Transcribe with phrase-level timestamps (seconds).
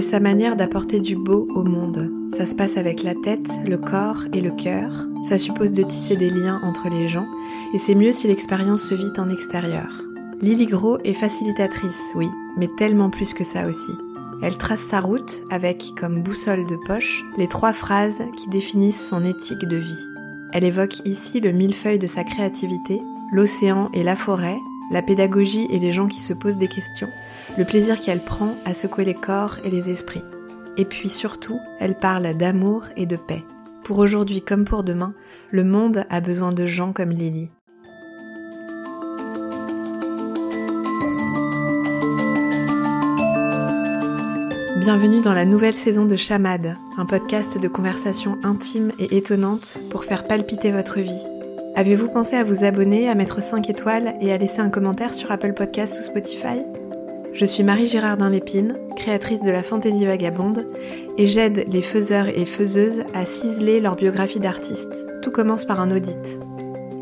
[0.00, 2.10] C'est sa manière d'apporter du beau au monde.
[2.34, 5.06] Ça se passe avec la tête, le corps et le cœur.
[5.28, 7.26] Ça suppose de tisser des liens entre les gens.
[7.74, 10.02] Et c'est mieux si l'expérience se vit en extérieur.
[10.40, 13.92] Lily Gros est facilitatrice, oui, mais tellement plus que ça aussi.
[14.42, 19.22] Elle trace sa route avec, comme boussole de poche, les trois phrases qui définissent son
[19.22, 20.06] éthique de vie.
[20.54, 24.56] Elle évoque ici le millefeuille de sa créativité, l'océan et la forêt,
[24.90, 27.10] la pédagogie et les gens qui se posent des questions,
[27.58, 30.22] le plaisir qu'elle prend à secouer les corps et les esprits.
[30.76, 33.42] Et puis surtout, elle parle d'amour et de paix.
[33.84, 35.12] Pour aujourd'hui comme pour demain,
[35.50, 37.48] le monde a besoin de gens comme Lily.
[44.78, 50.04] Bienvenue dans la nouvelle saison de Chamade, un podcast de conversations intimes et étonnantes pour
[50.04, 51.26] faire palpiter votre vie.
[51.76, 55.30] Avez-vous pensé à vous abonner, à mettre 5 étoiles et à laisser un commentaire sur
[55.30, 56.64] Apple Podcast ou Spotify?
[57.32, 60.66] Je suis Marie Girardin Lépine, créatrice de la fantaisie vagabonde,
[61.16, 65.06] et j'aide les faiseurs et faiseuses à ciseler leur biographie d'artiste.
[65.22, 66.40] Tout commence par un audit.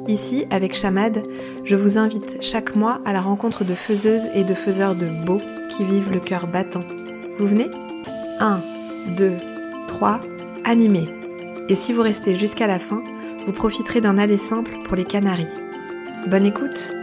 [0.07, 1.23] Ici, avec Chamade,
[1.65, 5.41] je vous invite chaque mois à la rencontre de faiseuses et de faiseurs de beaux
[5.71, 6.85] qui vivent le cœur battant
[7.39, 7.71] vous venez?
[8.41, 8.61] 1,
[9.17, 9.37] 2,
[9.87, 10.21] 3,
[10.65, 11.05] animé.
[11.69, 13.03] Et si vous restez jusqu'à la fin,
[13.47, 15.47] vous profiterez d'un aller simple pour les Canaries.
[16.27, 16.98] Bonne écoute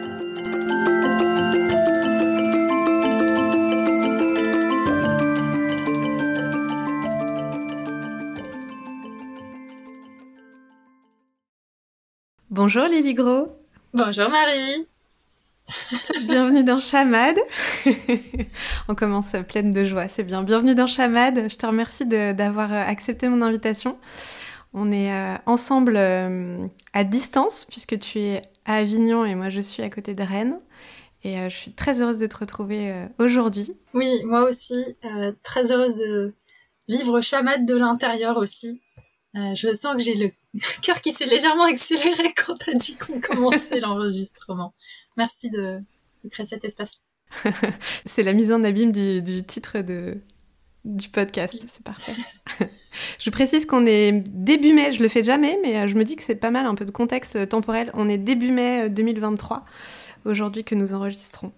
[12.56, 13.50] Bonjour Lily Gros
[13.94, 14.88] Bonjour Marie
[16.26, 17.36] Bienvenue dans Chamade.
[18.88, 20.42] On commence pleine de joie, c'est bien.
[20.42, 21.50] Bienvenue dans Chamade.
[21.50, 23.98] Je te remercie d'avoir euh, accepté mon invitation.
[24.74, 29.60] On est euh, ensemble euh, à distance puisque tu es à Avignon et moi je
[29.60, 30.62] suis à côté de Rennes.
[31.26, 33.76] Et je suis très heureuse de te retrouver aujourd'hui.
[33.94, 34.96] Oui, moi aussi.
[35.44, 36.34] très heureuse de
[36.88, 38.80] vivre Chamade de l'intérieur aussi.
[39.36, 40.32] Je sens que j'ai le
[40.82, 44.74] cœur qui s'est légèrement accéléré quand tu as dit qu'on commençait l'enregistrement.
[45.18, 45.80] Merci de,
[46.32, 47.04] créer cet espace.
[48.06, 50.18] c'est la mise en abîme du, titre de,
[50.86, 52.14] du podcast, c'est parfait.
[53.20, 56.16] je précise qu'on est début mai, je le fais jamais, mais euh, je me dis
[56.16, 57.92] que c'est pas mal un peu de contexte temporel.
[57.94, 61.52] On est début mai 2023, euh, aujourd'hui que nous enregistrons.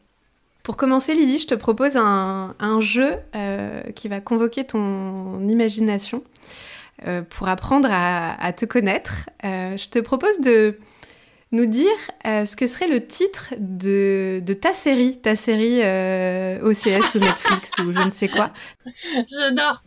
[0.64, 6.22] Pour commencer, Lily, je te propose un, jeu euh, qui va convoquer ton imagination
[7.30, 9.30] pour apprendre à, te connaître.
[9.44, 10.80] je te propose de
[11.52, 17.16] nous dire euh, ce que serait le titre de, ta série, ta série euh, OCS
[17.16, 18.52] ou Netflix ou je ne sais quoi.
[19.30, 19.84] J'adore.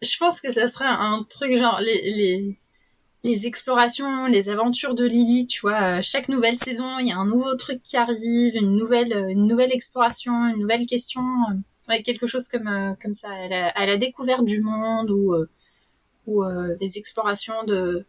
[0.00, 5.60] Je pense que ça serait un truc genre les, explorations, les aventures de Lily, tu
[5.60, 5.98] vois.
[5.98, 10.32] Euh, chaque nouvelle saison, il y a un nouveau truc qui arrive, une nouvelle, exploration,
[10.48, 11.22] une nouvelle question.
[12.04, 15.34] Quelque chose comme, comme ça, à la, découverte du monde ou,
[16.26, 16.44] ou
[16.80, 18.04] les explorations de,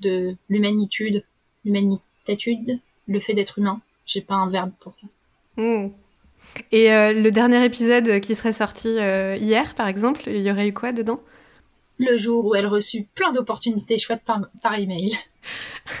[0.00, 1.24] de l'humanitude,
[1.64, 2.04] l'humanité
[3.06, 3.80] le fait d'être humain.
[4.06, 5.06] J'ai pas un verbe pour ça.
[5.56, 5.88] Hmm.
[6.72, 10.68] Et euh, le dernier épisode qui serait sorti euh, hier, par exemple, il y aurait
[10.68, 11.20] eu quoi dedans?
[11.98, 15.10] Le jour où elle reçut plein d'opportunités chouettes par, par email.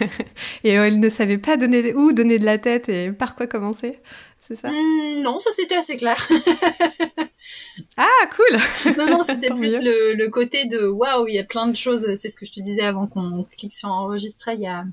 [0.64, 3.46] et euh, elle ne savait pas donner où donner de la tête et par quoi
[3.46, 4.00] commencer,
[4.46, 4.68] c'est ça?
[4.68, 6.16] Hmm, Non, ça c'était assez clair.
[7.96, 11.66] ah, cool Non, non, c'était plus le, le, côté de waouh, il y a plein
[11.66, 14.66] de choses, c'est ce que je te disais avant qu'on clique sur enregistrer, il y
[14.66, 14.84] a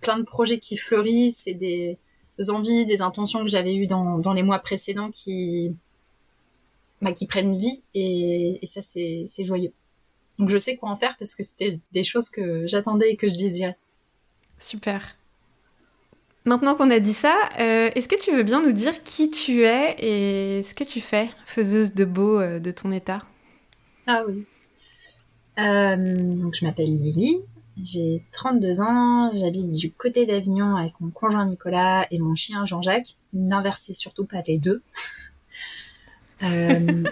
[0.00, 1.98] plein de projets qui fleurissent et des
[2.48, 5.74] envies, des intentions que j'avais eues dans, dans, les mois précédents qui,
[7.00, 9.72] bah, qui prennent vie et, et ça c'est joyeux.
[10.38, 13.28] Donc je sais quoi en faire parce que c'était des choses que j'attendais et que
[13.28, 13.76] je désirais.
[14.58, 15.16] Super.
[16.44, 19.62] Maintenant qu'on a dit ça, euh, est-ce que tu veux bien nous dire qui tu
[19.62, 23.20] es et ce que tu fais, faiseuse de beau euh, de ton état?
[24.08, 24.44] Ah oui.
[25.60, 27.38] Euh, donc je m'appelle Lily,
[27.84, 33.14] j'ai 32 ans, j'habite du côté d'Avignon avec mon conjoint Nicolas et mon chien Jean-Jacques.
[33.32, 34.82] N'inversez surtout pas les deux.
[36.42, 37.04] et,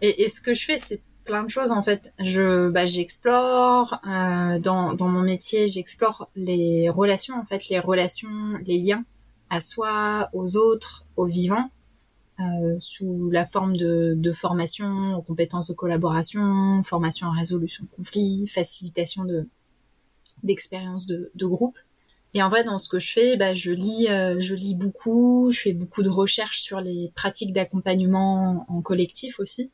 [0.00, 2.12] et, ce que je fais, c'est plein de choses en fait.
[2.18, 8.58] Je, bah, j'explore euh, dans, dans mon métier, j'explore les relations en fait, les relations,
[8.66, 9.04] les liens
[9.50, 11.70] à soi, aux autres, aux vivants.
[12.40, 17.90] Euh, sous la forme de, de, formation aux compétences de collaboration, formation en résolution de
[17.96, 19.46] conflits, facilitation de,
[20.42, 21.78] d'expérience de, de, groupe.
[22.34, 25.52] Et en vrai, dans ce que je fais, bah, je lis, euh, je lis beaucoup,
[25.52, 29.70] je fais beaucoup de recherches sur les pratiques d'accompagnement en collectif aussi.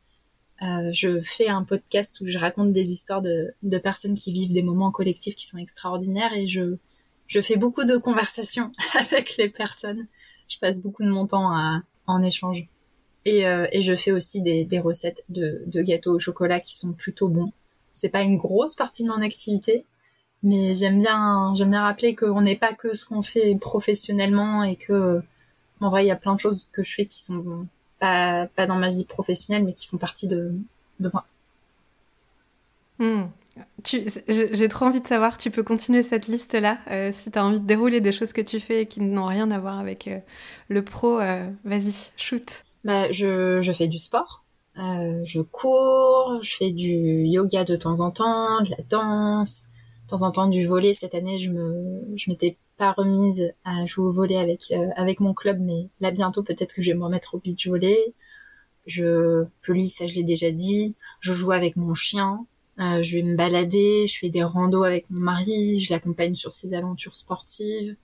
[0.62, 4.52] Euh, je fais un podcast où je raconte des histoires de, de, personnes qui vivent
[4.52, 6.76] des moments collectifs qui sont extraordinaires et je,
[7.28, 10.06] je fais beaucoup de conversations avec les personnes.
[10.48, 12.68] Je passe beaucoup de mon temps à, en échange.
[13.26, 16.92] Et, et je fais aussi des, des recettes de, de gâteaux au chocolat qui sont
[16.94, 17.52] plutôt bons.
[17.92, 19.84] C'est pas une grosse partie de mon activité,
[20.42, 24.76] mais j'aime bien, j'aime bien rappeler qu'on n'est pas que ce qu'on fait professionnellement et
[24.76, 25.22] que,
[25.80, 27.66] en vrai, il y a plein de choses que je fais qui sont
[28.00, 30.52] pas, pas dans ma vie professionnelle, mais qui font partie de,
[30.98, 31.24] de moi.
[32.98, 33.28] Hmm.
[33.84, 36.78] J'ai trop envie de savoir, tu peux continuer cette liste-là.
[36.90, 39.26] Euh, si tu as envie de dérouler des choses que tu fais et qui n'ont
[39.26, 40.18] rien à voir avec euh,
[40.68, 42.64] le pro, euh, vas-y, shoot.
[42.84, 44.44] Bah, je, je, fais du sport.
[44.76, 49.69] je cours, je fais du yoga de temps en temps, de la danse,
[50.10, 50.94] temps en temps du volet.
[50.94, 55.34] Cette année, je me, je m'étais pas remise à jouer au volet avec avec mon
[55.34, 58.14] club, mais là bientôt peut-être que je vais me remettre au beach volley.
[58.86, 60.94] Je, je lis, ça je l'ai déjà dit.
[61.20, 62.46] Je joue avec mon chien.
[62.80, 66.50] Euh, je vais me balader, je fais des randos avec mon mari, je l'accompagne sur
[66.50, 67.96] ses aventures sportives.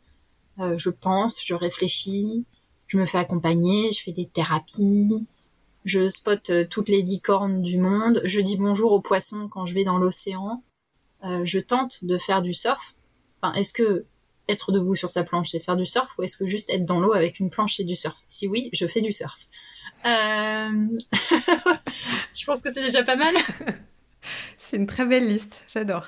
[0.58, 2.44] Euh, je pense, je réfléchis,
[2.86, 5.26] je me fais accompagner, je fais des thérapies,
[5.86, 9.72] je spot euh, toutes les licornes du monde, je dis bonjour aux poissons quand je
[9.72, 10.62] vais dans l'océan.
[11.44, 12.94] Je tente de faire du surf.
[13.40, 14.04] Enfin, est-ce que
[14.48, 17.00] être debout sur sa planche c'est faire du surf ou est-ce que juste être dans
[17.00, 18.16] l'eau avec une planche c'est du surf?
[18.28, 19.46] Si oui, je fais du surf.
[20.04, 20.98] je
[22.44, 23.34] pense que c'est déjà pas mal.
[24.58, 26.06] C'est une très belle liste, j'adore.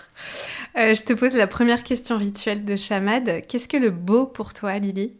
[0.77, 3.47] Euh, je te pose la première question rituelle de Chamad.
[3.47, 5.15] Qu'est-ce que le beau pour toi, Lily?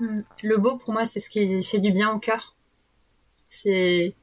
[0.00, 2.56] Hmm, Le beau pour moi, c'est ce qui fait du bien au cœur.
[3.48, 4.14] C'est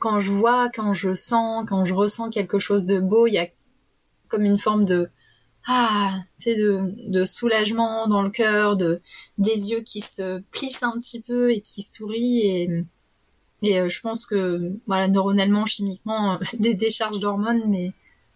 [0.00, 3.38] quand je vois, quand je sens, quand je ressens quelque chose de beau, il y
[3.38, 3.46] a
[4.28, 5.08] comme une forme de
[5.66, 9.00] ah, tu de, de soulagement dans le cœur, de
[9.36, 12.84] des yeux qui se plissent un petit peu et qui sourient et
[13.62, 17.92] et euh, je pense que, voilà, neuronalement, chimiquement, euh, des décharges d'hormones, mais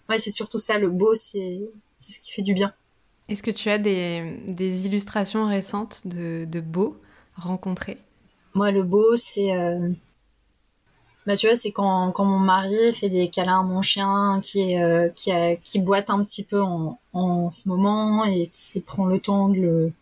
[0.08, 1.60] ouais, c'est surtout ça, le beau, c'est
[1.98, 2.72] ce qui fait du bien.
[3.28, 6.96] Est-ce que tu as des, des illustrations récentes de, de beau
[7.36, 7.98] rencontrés?
[8.54, 9.56] Moi, le beau, c'est...
[9.56, 9.90] Euh...
[11.26, 14.72] Bah, tu vois, c'est quand, quand mon mari fait des câlins à mon chien qui,
[14.72, 18.80] est, euh, qui, a, qui boite un petit peu en, en ce moment et qui
[18.80, 19.92] prend le temps de le,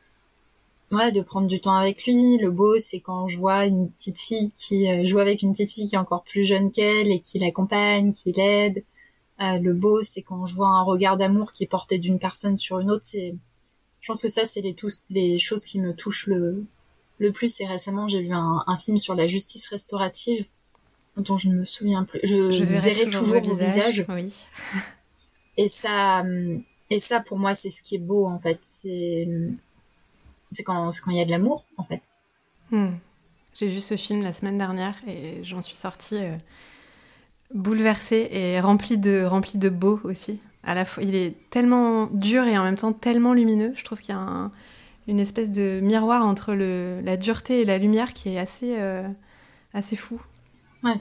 [0.93, 2.38] ouais, de prendre du temps avec lui.
[2.38, 5.72] Le beau, c'est quand je vois une petite fille qui euh, joue avec une petite
[5.72, 8.82] fille qui est encore plus jeune qu'elle et qui l'accompagne, qui l'aide.
[9.40, 12.56] Euh, le beau, c'est quand je vois un regard d'amour qui est porté d'une personne
[12.56, 13.05] sur une autre.
[13.05, 13.34] C'est,
[14.00, 16.64] je pense que ça, c'est les, tous, les choses qui me touchent le,
[17.19, 17.61] le plus.
[17.61, 20.46] Et récemment, j'ai vu un, un, film sur la justice restaurative
[21.20, 22.20] dont je ne me souviens plus.
[22.25, 24.05] Je, je verrai, toujours, vos visages.
[24.08, 24.34] Oui.
[25.56, 26.25] et ça,
[26.90, 28.58] et ça, pour moi, c'est ce qui est beau, en fait.
[28.62, 29.28] C'est,
[30.52, 32.02] c'est quand il y a de l'amour, en fait.
[32.70, 32.90] Hmm.
[33.55, 36.37] J'ai vu ce film la semaine dernière et j'en suis sortie euh,
[37.52, 40.38] bouleversée et remplie de, remplie de beau aussi.
[40.62, 43.73] À la fois, il est tellement dur et en même temps tellement lumineux.
[43.76, 44.50] Je trouve qu'il y a
[45.08, 49.08] une espèce de miroir entre le, la dureté et la lumière qui est assez, euh,
[49.75, 50.20] assez fou.
[50.84, 51.00] Ouais.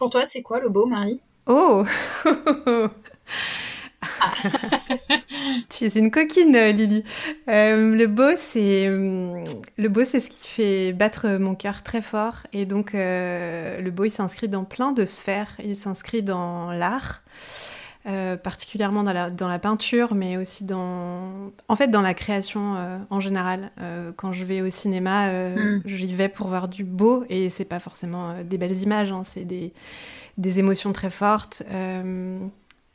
[0.00, 1.84] Pour toi, c'est quoi le beau, Marie Oh
[5.68, 7.04] tu es une coquine, Lily.
[7.48, 12.46] Euh, le beau, c'est le beau, c'est ce qui fait battre mon cœur très fort.
[12.54, 15.54] Et donc, euh, le beau, il s'inscrit dans plein de sphères.
[15.62, 17.22] Il s'inscrit dans l'art,
[18.06, 22.76] euh, particulièrement dans la, dans la peinture, mais aussi dans, en fait, dans la création
[23.10, 23.70] en général.
[24.16, 25.82] quand je vais au cinéma, mm.
[25.84, 29.44] j'y vais pour voir du beau, et c'est pas forcément des belles images, hein, c'est
[29.44, 29.72] des,
[30.38, 31.62] des émotions très fortes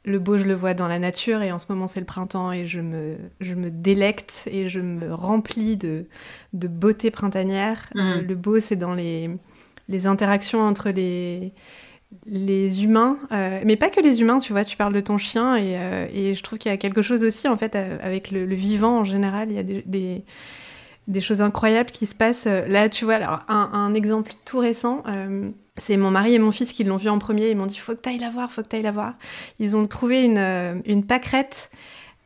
[0.06, 2.51] le beau, je le vois dans la nature et en ce moment c'est le printemps
[2.51, 6.06] et je me, je me délecte et je me remplis de,
[6.53, 7.89] de beauté printanière.
[7.96, 8.27] Euh, mm.
[8.27, 9.30] le beau, c'est dans les,
[9.89, 11.53] les interactions entre les,
[12.26, 15.56] les humains, euh, mais pas que les humains, tu vois, tu parles de ton chien
[15.56, 18.46] et, euh, et je trouve qu'il y a quelque chose aussi en fait avec le,
[18.56, 20.24] vivant en général, il y a des,
[21.08, 22.46] des, choses incroyables qui se passent.
[22.46, 25.04] Là, tu vois, alors un, un exemple tout récent
[25.78, 27.50] c'est mon mari et mon fils qui l'ont vu en premier.
[27.50, 29.14] Ils m'ont dit faut que tu ailles la voir, faut que tu ailles la voir.
[29.60, 31.70] Ils ont trouvé une, euh, une pâquerette,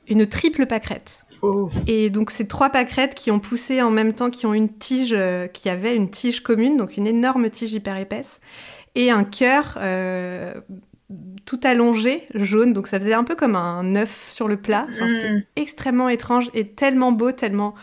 [0.08, 1.26] une triple pâquerette.
[1.42, 1.70] Oh.
[1.88, 5.14] Et donc, c'est trois pâquerettes qui ont poussé en même temps, qui ont une tige,
[5.14, 8.40] euh, qui avait une tige commune, donc une énorme tige hyper épaisse,
[8.96, 10.54] et un cœur euh,
[11.46, 12.74] tout allongé, jaune.
[12.74, 14.86] Donc, ça faisait un peu comme un œuf sur le plat.
[14.90, 15.44] C'était mm.
[15.56, 17.76] extrêmement étrange et tellement beau, tellement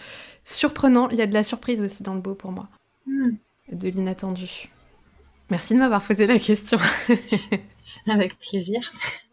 [0.45, 1.09] surprenant.
[1.11, 2.69] Il y a de la surprise aussi dans le beau pour moi.
[3.07, 3.31] Mm.
[3.73, 4.69] De l'inattendu.
[5.51, 6.79] Merci de m'avoir posé la question.
[8.09, 8.81] Avec plaisir.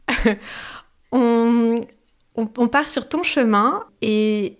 [1.11, 1.75] on,
[2.35, 4.59] on, part sur ton chemin et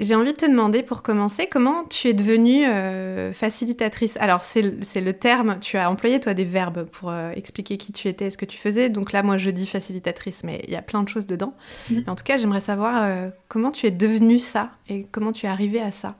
[0.00, 4.16] j'ai envie de te demander pour commencer comment tu es devenue euh, facilitatrice?
[4.18, 8.08] Alors c'est le terme, tu as employé toi des verbes pour euh, expliquer qui tu
[8.08, 8.88] étais et ce que tu faisais.
[8.88, 11.54] Donc là moi je dis facilitatrice mais il y a plein de choses dedans.
[11.90, 12.00] Mm.
[12.08, 15.48] en tout cas j'aimerais savoir euh, comment tu es devenue ça et comment tu es
[15.48, 16.16] arrivée à ça?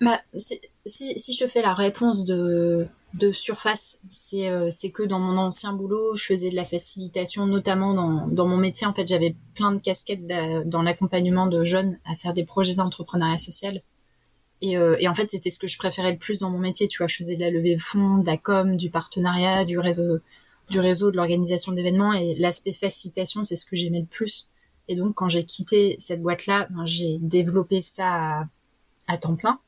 [0.00, 3.98] Bah, si, si, je te fais la réponse de de surface.
[4.08, 8.46] C'est euh, que dans mon ancien boulot, je faisais de la facilitation, notamment dans, dans
[8.46, 8.86] mon métier.
[8.86, 10.26] En fait, j'avais plein de casquettes
[10.66, 13.82] dans l'accompagnement de jeunes à faire des projets d'entrepreneuriat social.
[14.60, 16.88] Et, euh, et en fait, c'était ce que je préférais le plus dans mon métier.
[16.88, 19.78] Tu vois, je faisais de la levée de fonds, de la com, du partenariat, du
[19.78, 20.18] réseau,
[20.70, 22.14] du réseau, de l'organisation d'événements.
[22.14, 24.48] Et l'aspect facilitation, c'est ce que j'aimais le plus.
[24.88, 28.46] Et donc, quand j'ai quitté cette boîte-là, ben, j'ai développé ça
[29.06, 29.60] à temps plein.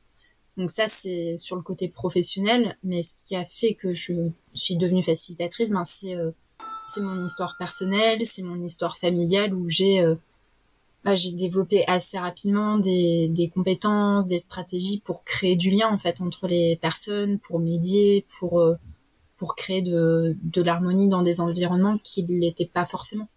[0.57, 4.75] Donc ça, c'est sur le côté professionnel, mais ce qui a fait que je suis
[4.75, 6.31] devenue facilitatrice, ben c'est euh,
[6.97, 10.15] mon histoire personnelle, c'est mon histoire familiale où j'ai euh,
[11.03, 15.99] bah, j'ai développé assez rapidement des, des compétences, des stratégies pour créer du lien en
[15.99, 18.75] fait entre les personnes, pour médier, pour euh,
[19.37, 23.29] pour créer de, de l'harmonie dans des environnements qui ne l'étaient pas forcément.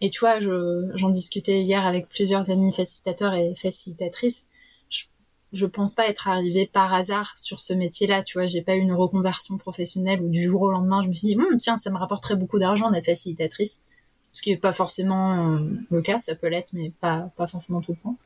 [0.00, 4.46] Et tu vois, j'en discutais hier avec plusieurs amis facilitateurs et facilitatrices.
[4.90, 5.04] Je,
[5.52, 8.22] je pense pas être arrivée par hasard sur ce métier-là.
[8.22, 11.14] Tu vois, j'ai pas eu une reconversion professionnelle où du jour au lendemain, je me
[11.14, 13.82] suis dit, hum, tiens, ça me rapporterait beaucoup d'argent d'être facilitatrice.
[14.30, 17.80] Ce qui est pas forcément euh, le cas, ça peut l'être, mais pas, pas forcément
[17.80, 18.16] tout le temps.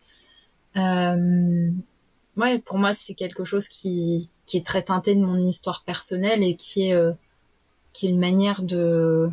[0.77, 1.71] Euh,
[2.37, 6.43] ouais, pour moi, c'est quelque chose qui, qui est très teinté de mon histoire personnelle
[6.43, 7.13] et qui est, euh,
[7.95, 9.31] qui est une manière de,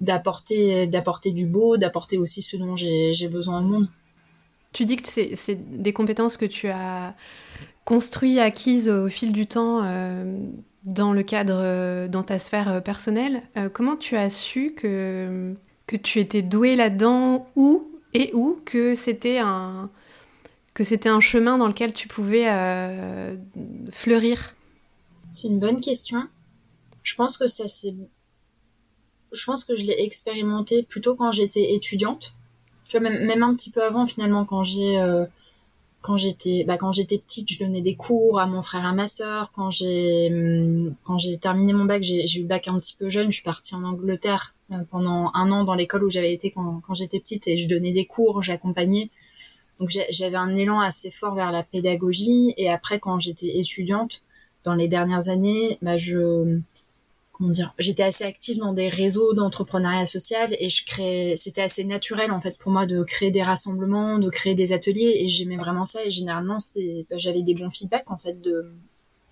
[0.00, 3.88] d'apporter d'apporter du beau, d'apporter aussi ce dont j'ai besoin au monde.
[4.72, 7.14] Tu dis que c'est des compétences que tu as
[7.84, 10.38] construites, acquises au fil du temps euh,
[10.84, 13.42] dans le cadre, euh, dans ta sphère euh, personnelle.
[13.72, 15.54] comment tu as su que,
[15.86, 19.90] que tu étais douée là-dedans ou et où que c'était un
[20.74, 22.46] que c'était un chemin dans lequel tu pouvais
[23.90, 24.54] fleurir?
[25.32, 26.22] C'est une bonne question.
[27.02, 27.94] Je pense que ça s'est
[29.32, 32.34] je pense que je l'ai expérimenté plutôt quand j'étais étudiante.
[32.88, 35.24] Tu vois, même, même un petit peu avant finalement, quand j'ai euh,
[36.00, 38.92] quand j'étais bah, quand j'étais petite, je donnais des cours à mon frère et à
[38.92, 39.52] ma sœur.
[39.52, 43.10] Quand j'ai hum, quand j'ai terminé mon bac, j'ai eu le bac un petit peu
[43.10, 43.26] jeune.
[43.30, 46.80] Je suis partie en Angleterre euh, pendant un an dans l'école où j'avais été quand,
[46.86, 49.10] quand j'étais petite et je donnais des cours, j'accompagnais.
[49.80, 52.54] Donc j'avais un élan assez fort vers la pédagogie.
[52.56, 54.22] Et après, quand j'étais étudiante,
[54.64, 56.60] dans les dernières années, bah, je
[57.38, 61.84] comment dire, j'étais assez active dans des réseaux d'entrepreneuriat social et je créais, c'était assez
[61.84, 65.56] naturel en fait pour moi de créer des rassemblements, de créer des ateliers et j'aimais
[65.56, 68.72] vraiment ça et généralement c'est, bah, j'avais des bons feedbacks en fait de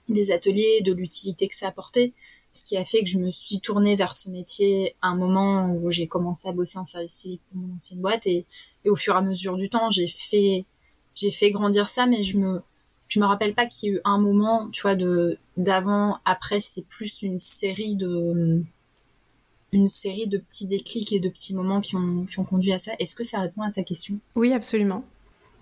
[0.08, 2.12] des ateliers, de l'utilité que ça apportait,
[2.52, 5.72] ce qui a fait que je me suis tournée vers ce métier à un moment
[5.72, 8.46] où j'ai commencé à bosser en service civique pour mon boîte et,
[8.84, 10.64] et au fur et à mesure du temps j'ai fait
[11.16, 12.62] j'ai fait grandir ça mais je me
[13.08, 16.60] je me rappelle pas qu'il y ait eu un moment, tu vois, de d'avant, après,
[16.60, 18.62] c'est plus une série de
[19.72, 22.78] une série de petits déclics et de petits moments qui ont, qui ont conduit à
[22.78, 22.92] ça.
[22.98, 24.18] Est-ce que ça répond à ta question?
[24.34, 25.04] Oui, absolument.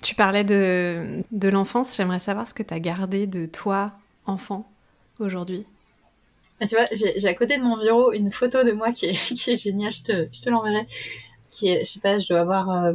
[0.03, 1.97] Tu parlais de, de l'enfance.
[1.97, 3.93] J'aimerais savoir ce que tu as gardé de toi,
[4.27, 4.71] enfant,
[5.19, 5.65] aujourd'hui.
[6.61, 9.35] Ah, tu vois, j'ai à côté de mon bureau une photo de moi qui est,
[9.35, 9.91] qui est géniale.
[9.91, 10.87] Je te, je te l'enverrai.
[11.51, 12.93] Qui est, je sais pas, je dois avoir, euh,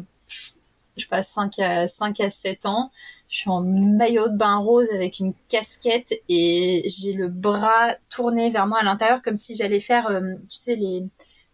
[0.98, 2.92] je sais pas, 5 à, 5 à 7 ans.
[3.30, 8.50] Je suis en maillot de bain rose avec une casquette et j'ai le bras tourné
[8.50, 11.06] vers moi à l'intérieur comme si j'allais faire, euh, tu sais, les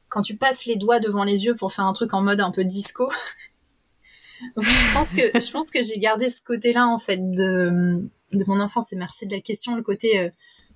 [0.08, 2.52] quand tu passes les doigts devant les yeux pour faire un truc en mode un
[2.52, 3.10] peu disco.
[4.56, 8.02] Donc je pense que j'ai gardé ce côté-là en fait de
[8.32, 10.30] de mon enfance et merci de la question, le côté euh,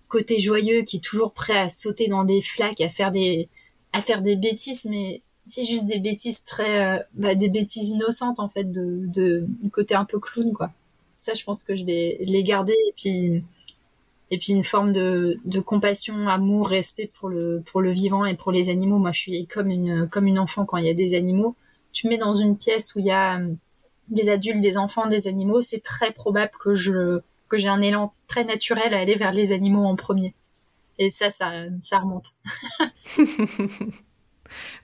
[0.09, 3.47] côté joyeux qui est toujours prêt à sauter dans des flaques, à faire des
[3.93, 8.41] à faire des bêtises mais c'est juste des bêtises très euh, bah, des bêtises innocentes
[8.41, 10.71] en fait de, de du côté un peu clown quoi
[11.19, 12.73] ça, je pense que je l'ai gardé.
[12.73, 13.43] Et puis,
[14.31, 18.51] et puis une forme de, compassion, amour, respect pour le, pour le vivant et pour
[18.51, 18.97] les animaux.
[18.97, 21.55] Moi, je suis comme une, comme une enfant quand il y a des animaux.
[21.91, 23.53] Tu mets dans une pièce où il y a euh,
[24.07, 28.13] des adultes, des enfants, des animaux, c'est très probable que je, que j'ai un élan
[28.27, 30.33] très naturel à aller vers les animaux en premier.
[30.99, 32.33] Et ça, ça, ça remonte.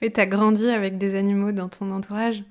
[0.01, 2.44] tu t'as grandi avec des animaux dans ton entourage?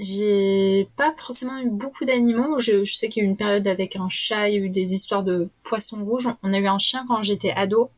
[0.00, 2.58] J'ai pas forcément eu beaucoup d'animaux.
[2.58, 4.70] Je, sais qu'il y a eu une période avec un chat, il y a eu
[4.70, 6.28] des histoires de poissons rouges.
[6.42, 7.90] On a eu un chien quand j'étais ado.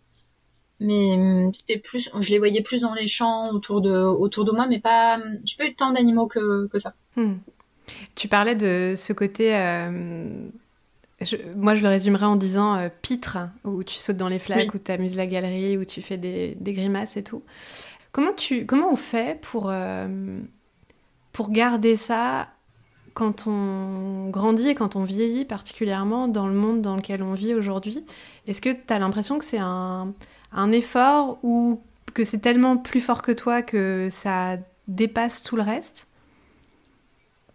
[0.81, 4.51] Mais hum, c'était plus, je les voyais plus dans les champs autour de, autour de
[4.51, 6.95] moi, mais pas, hum, j'ai pas eu tant d'animaux que, que ça.
[7.17, 7.35] Hmm.
[8.17, 10.29] Tu parlais de ce côté, euh,
[11.55, 14.79] moi je le résumerais en disant euh, pitre, où tu sautes dans les flaques, où
[14.79, 17.43] tu amuses la galerie, où tu fais des, des, grimaces et tout.
[18.11, 20.41] Comment, tu, comment on fait pour, euh,
[21.33, 22.49] pour garder ça
[23.15, 27.55] quand on grandit et quand on vieillit, particulièrement dans le monde dans lequel on vit
[27.55, 28.05] aujourd'hui
[28.47, 30.15] Est-ce que tu as l'impression que c'est un,
[30.53, 31.81] un, effort ou
[32.15, 34.57] que c'est tellement plus fort que toi que ça
[34.89, 36.09] dépasse tout le reste?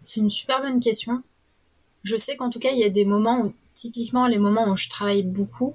[0.00, 1.22] C'est une super bonne question.
[2.04, 4.76] je sais qu'en tout cas, il y a des moments où, typiquement, les moments où
[4.76, 5.74] je travaille beaucoup,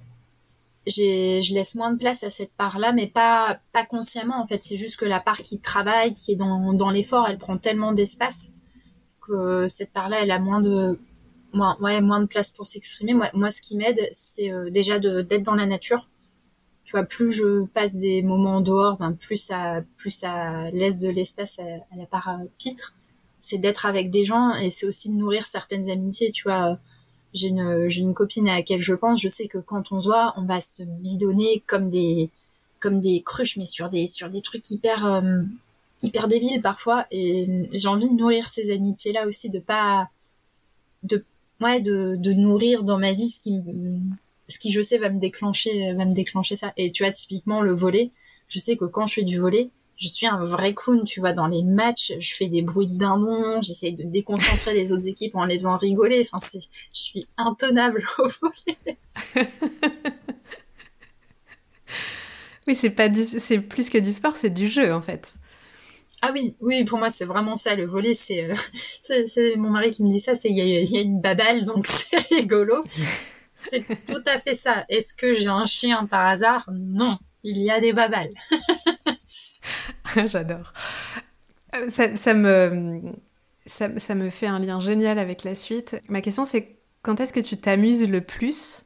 [0.88, 4.64] je laisse moins de place à cette part-là, mais pas, pas consciemment, en fait.
[4.64, 7.94] C'est juste que la part qui travaille, qui est dans, dans l'effort, elle prend tellement
[7.94, 8.54] d'espace
[9.22, 11.00] que cette part-là, elle a moins de,
[11.54, 13.14] moins, ouais, moins de place pour s'exprimer.
[13.14, 16.10] Moi, moi, ce qui m'aide, c'est euh, déjà d'être dans la nature.
[16.84, 21.10] Tu vois, plus je passe des moments dehors, ben, plus ça, plus ça laisse de
[21.10, 22.94] l'espace à, la part euh, pitre.
[23.40, 26.32] C'est d'être avec des gens et c'est aussi de nourrir certaines amitiés.
[26.32, 26.78] Tu vois,
[27.34, 29.22] j'ai une, une copine à laquelle je pense.
[29.22, 32.30] Je sais que quand on se voit, on va se bidonner comme des,
[32.80, 35.42] comme des cruches, mais sur des, sur des trucs hyper, euh,
[36.02, 37.08] hyper débiles parfois.
[37.12, 40.10] Et j'ai envie de nourrir ces amitiés-là aussi, de pas,
[41.04, 41.24] de
[41.62, 43.62] ouais, de, de nourrir dans ma vie ce qui,
[44.48, 46.74] ce qui je sais va me déclencher, va me déclencher ça.
[46.78, 48.12] Et tu vois, typiquement le volet,
[48.48, 49.70] je sais que quand je fais du volet,
[50.04, 52.98] je suis un vrai clown, tu vois, dans les matchs, je fais des bruits de
[52.98, 56.28] dindon, j'essaie de déconcentrer les autres équipes en les faisant rigoler.
[56.30, 58.98] Enfin, c'est, je suis intenable au volet.
[62.68, 65.36] oui, c'est pas du, c'est plus que du sport, c'est du jeu en fait.
[66.22, 68.14] Ah oui, oui, pour moi c'est vraiment ça le volet.
[68.14, 68.56] C'est, euh,
[69.28, 70.36] c'est, mon mari qui me dit ça.
[70.36, 72.84] C'est il y, a une baballe, donc c'est rigolo.
[73.54, 74.84] C'est tout à fait ça.
[74.90, 76.70] Est-ce que j'ai un chien par hasard?
[76.74, 78.32] Non, il y a des babales.
[80.28, 80.74] J'adore.
[81.76, 83.02] Euh, ça, me,
[83.66, 85.96] ça, ça, me fait un lien génial avec la suite.
[86.10, 88.86] Ma question c'est quand est-ce que tu t'amuses le plus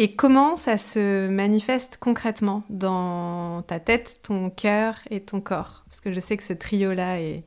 [0.00, 5.84] et comment ça se manifeste concrètement dans ta tête, ton cœur et ton corps?
[5.86, 7.44] Parce que je sais que ce trio-là est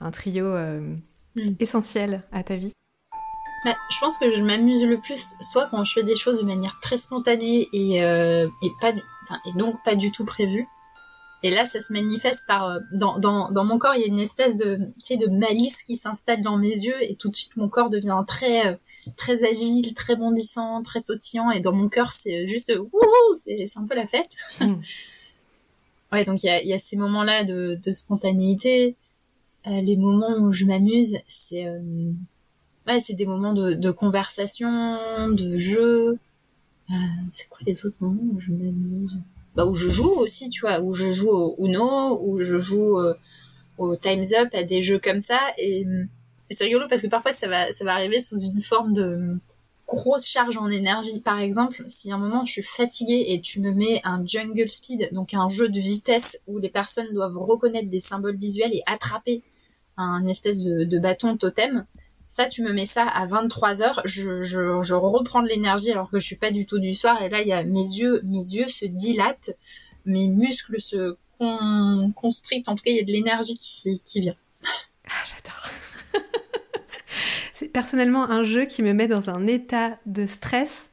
[0.00, 0.80] un trio euh,
[1.36, 1.54] hmm.
[1.60, 2.72] essentiel à ta vie.
[3.64, 6.44] Bah, je pense que je m'amuse le plus, soit quand je fais des choses de
[6.44, 10.66] manière très spontanée et, euh, et, pas, et donc pas du tout prévue.
[11.42, 14.06] Et là, ça se manifeste par euh, dans, dans, dans, mon corps, il y a
[14.06, 17.68] une espèce de, de malice qui s'installe dans mes yeux et tout de suite mon
[17.68, 18.78] corps devient très
[19.16, 21.50] très agile, très bondissant, très sautillant.
[21.50, 24.36] Et dans mon cœur, c'est juste wouhou, c'est un peu la fête.
[24.60, 24.74] Mm.
[26.12, 28.96] ouais, donc il y a, y a, ces moments-là de, de, spontanéité.
[29.66, 32.12] Euh, les moments où je m'amuse, c'est euh,
[32.86, 34.68] ouais, c'est des moments de, de, conversation,
[35.32, 36.18] de jeu.
[36.90, 36.94] Euh,
[37.30, 39.20] c'est quoi les autres moments où je m'amuse?
[39.54, 42.98] Bah, où je joue aussi, tu vois, où je joue au Uno, où je joue
[42.98, 43.14] euh,
[43.78, 45.40] au Time's Up, à des jeux comme ça.
[45.58, 45.86] Et
[46.50, 49.38] c'est rigolo parce que parfois ça va, ça va arriver sous une forme de
[49.86, 51.20] grosse charge en énergie.
[51.20, 54.70] Par exemple, si à un moment je suis fatiguée et tu me mets un jungle
[54.70, 58.82] speed, donc un jeu de vitesse où les personnes doivent reconnaître des symboles visuels et
[58.86, 59.42] attraper
[59.96, 61.86] un espèce de, bâton totem,
[62.32, 66.24] ça, tu me mets ça à 23 heures, je, reprends de l'énergie alors que je
[66.24, 67.20] suis pas du tout du soir.
[67.20, 69.54] Et là, il y mes yeux, mes yeux se dilatent,
[70.06, 71.18] mes muscles se
[72.14, 72.70] constrictent.
[72.70, 74.34] En tout cas, il y a de l'énergie qui, qui vient.
[75.08, 76.24] Ah, j'adore
[77.52, 80.88] c'est personnellement un jeu qui me met dans un état de stress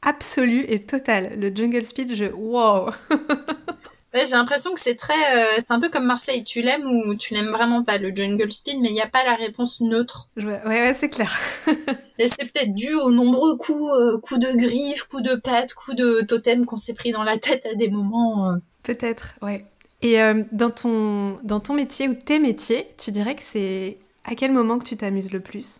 [0.00, 1.40] absolu et total.
[1.40, 2.26] Le Jungle Speed, je...
[2.26, 2.90] Wow
[4.14, 6.44] Ouais, j'ai l'impression que c'est très, euh, c'est un peu comme Marseille.
[6.44, 9.24] Tu l'aimes ou tu n'aimes vraiment pas le jungle speed, mais il n'y a pas
[9.24, 10.28] la réponse neutre.
[10.36, 11.36] Ouais, ouais, c'est clair.
[12.20, 15.96] et c'est peut-être dû aux nombreux coups, euh, coups de griffes, coups de pattes, coups
[15.96, 18.50] de totem qu'on s'est pris dans la tête à des moments.
[18.50, 18.56] Euh.
[18.84, 19.64] Peut-être, ouais.
[20.02, 20.18] Et
[20.52, 23.96] dans ton dans ton métier ou tes métiers, tu dirais que c'est
[24.26, 25.78] à quel moment que tu t'amuses le plus?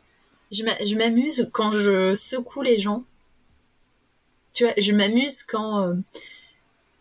[0.51, 3.05] Je m'amuse quand je secoue les gens.
[4.55, 5.94] Tu vois, je m'amuse quand,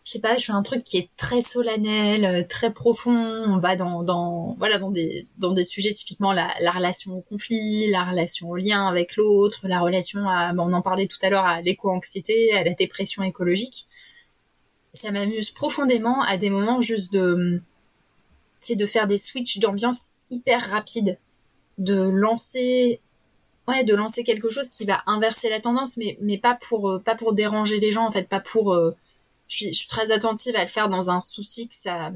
[0.04, 3.16] je sais pas, je fais un truc qui est très solennel, euh, très profond.
[3.48, 7.20] On va dans, dans voilà, dans des, dans des sujets typiquement la, la relation au
[7.22, 11.30] conflit, la relation au lien avec l'autre, la relation à, on en parlait tout à
[11.30, 13.86] l'heure, à l'éco-anxiété, à la dépression écologique.
[14.92, 17.62] Ça m'amuse profondément à des moments juste de,
[18.60, 21.18] c'est de faire des switches d'ambiance hyper rapides,
[21.78, 23.00] de lancer
[23.68, 26.98] ouais de lancer quelque chose qui va inverser la tendance mais mais pas pour euh,
[26.98, 28.94] pas pour déranger les gens en fait pas pour euh,
[29.58, 32.10] je suis très attentive à le faire dans un souci que ça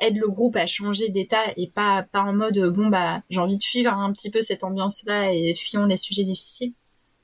[0.00, 3.62] aide le groupe à changer d'état et pas en mode bon bah j'ai envie de
[3.62, 6.72] suivre un petit peu cette ambiance là et fuyons les sujets difficiles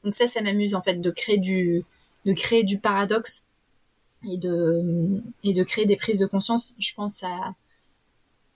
[0.04, 3.44] donc ça ça m'amuse en fait de créer du paradoxe
[4.28, 7.54] et de et de créer des prises de conscience je pense à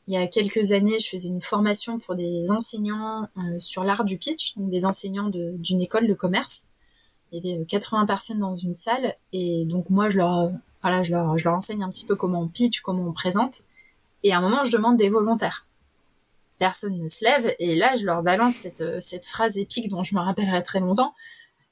[0.07, 4.05] il y a quelques années, je faisais une formation pour des enseignants euh, sur l'art
[4.05, 6.67] du pitch, donc des enseignants d'une école de commerce.
[7.35, 11.03] Il y avait 80 euh, personnes dans une salle et donc moi je leur voilà,
[11.03, 13.63] je leur, je leur enseigne un petit peu comment on pitch, comment on présente.
[14.23, 15.67] Et à un moment, je demande des volontaires.
[16.59, 20.05] Personne ne se lève et là, je leur balance cette, euh, cette phrase épique dont
[20.05, 21.15] je me rappellerai très longtemps,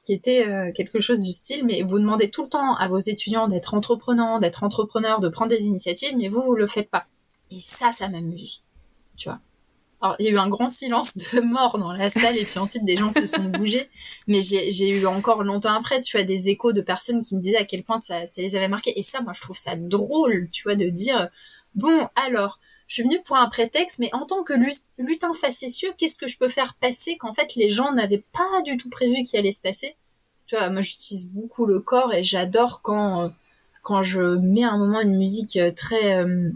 [0.03, 3.47] qui était quelque chose du style, mais vous demandez tout le temps à vos étudiants
[3.47, 7.07] d'être entreprenants, d'être entrepreneurs, de prendre des initiatives, mais vous, vous le faites pas.
[7.53, 8.63] Et ça, ça m'amuse.
[9.17, 9.39] Tu vois.
[10.03, 12.59] Alors, il y a eu un grand silence de mort dans la salle et puis
[12.59, 13.89] ensuite des gens se sont bougés.
[14.27, 17.57] Mais j'ai eu encore longtemps après, tu vois, des échos de personnes qui me disaient
[17.57, 18.99] à quel point ça, ça les avait marqués.
[18.99, 21.31] Et ça, moi, je trouve ça drôle, tu vois, de dire,
[21.77, 24.53] bon, alors, je suis venue pour un prétexte, mais en tant que
[24.99, 28.77] lutin facétieux, qu'est-ce que je peux faire passer qu'en fait les gens n'avaient pas du
[28.77, 29.97] tout prévu qu'il allait se passer?
[30.47, 33.33] Tu vois, moi j'utilise beaucoup le corps et j'adore quand,
[33.83, 36.19] quand je mets un moment une musique euh, très...
[36.19, 36.51] Euh,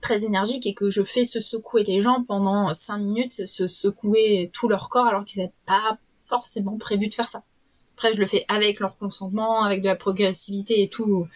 [0.00, 4.50] très énergique et que je fais se secouer les gens pendant cinq minutes, se secouer
[4.52, 7.42] tout leur corps alors qu'ils n'avaient pas forcément prévu de faire ça.
[7.96, 11.28] Après, je le fais avec leur consentement, avec de la progressivité et tout,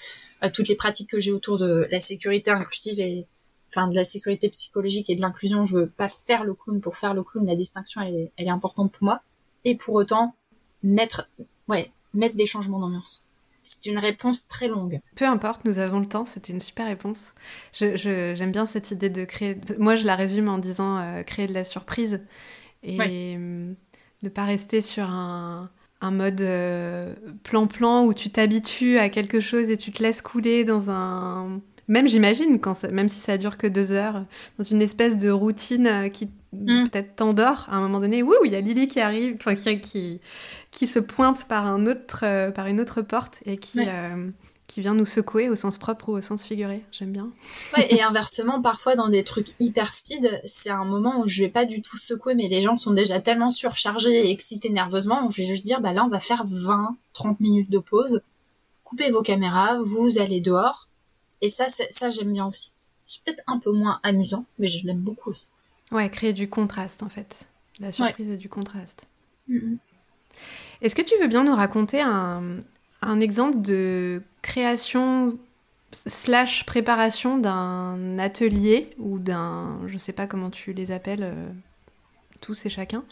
[0.53, 3.27] toutes les pratiques que j'ai autour de la sécurité inclusive et
[3.69, 5.65] enfin de la sécurité psychologique et de l'inclusion.
[5.65, 7.47] Je veux pas faire le clown pour faire le clown.
[7.47, 9.21] La distinction, elle est, elle est importante pour moi.
[9.65, 10.35] Et pour autant,
[10.83, 11.29] mettre,
[11.69, 13.25] ouais, mettre des changements d'ambiance.
[13.69, 15.01] C'est une réponse très longue.
[15.15, 17.19] Peu importe, nous avons le temps, c'était une super réponse.
[17.73, 19.59] J'aime je, bien cette idée de créer.
[19.79, 22.21] Moi, je la résume en disant euh, créer de la surprise
[22.83, 29.41] et ne pas rester sur un, un mode euh, plan-plan où tu t'habitues à quelque
[29.41, 31.61] chose et tu te laisses couler dans un.
[31.89, 32.61] Même j'imagine,
[32.93, 34.25] même si ça dure que deux heures,
[34.59, 36.89] dans une espèce de routine euh, qui mm.
[36.91, 38.23] peut-être t'endort à un moment donné.
[38.23, 40.21] Ouh, il y a Lily qui arrive, enfin qui, qui,
[40.71, 44.31] qui se pointe par, un autre, euh, par une autre porte et qui, euh,
[44.69, 46.85] qui vient nous secouer au sens propre ou au sens figuré.
[46.93, 47.31] J'aime bien.
[47.77, 51.49] Ouais, et inversement, parfois dans des trucs hyper speed, c'est un moment où je vais
[51.49, 55.31] pas du tout secouer, mais les gens sont déjà tellement surchargés et excités nerveusement, où
[55.31, 58.21] je vais juste dire, bah là, on va faire 20, 30 minutes de pause.
[58.85, 60.88] Coupez vos caméras, vous allez dehors.
[61.41, 62.73] Et ça, ça j'aime bien aussi.
[63.05, 65.51] C'est peut-être un peu moins amusant, mais je l'aime beaucoup aussi.
[65.91, 67.47] Ouais, créer du contraste en fait.
[67.81, 69.07] La surprise et du contraste.
[70.83, 72.61] Est-ce que tu veux bien nous raconter un,
[73.21, 75.39] exemple de création
[75.93, 81.49] slash préparation d'un atelier ou d'un, je sais pas comment tu les appelles, euh,
[82.41, 83.05] tous et chacun.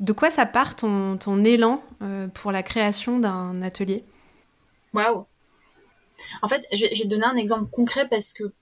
[0.00, 4.04] De quoi ça part ton, élan euh, pour la création d'un atelier?
[4.92, 5.24] Waouh
[6.42, 8.52] En fait, je je un exemple concret parce que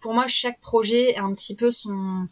[0.00, 2.28] pour moi, chaque projet a un petit peu son,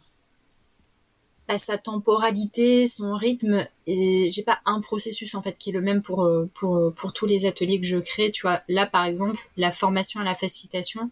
[1.47, 3.67] à sa temporalité, son rythme.
[3.87, 7.25] Et j'ai pas un processus en fait qui est le même pour euh, euh, tous
[7.25, 8.31] les ateliers que je crée.
[8.31, 11.11] Tu vois, là par exemple, la formation à la facilitation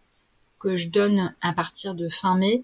[0.59, 2.63] que je donne à partir de fin mai,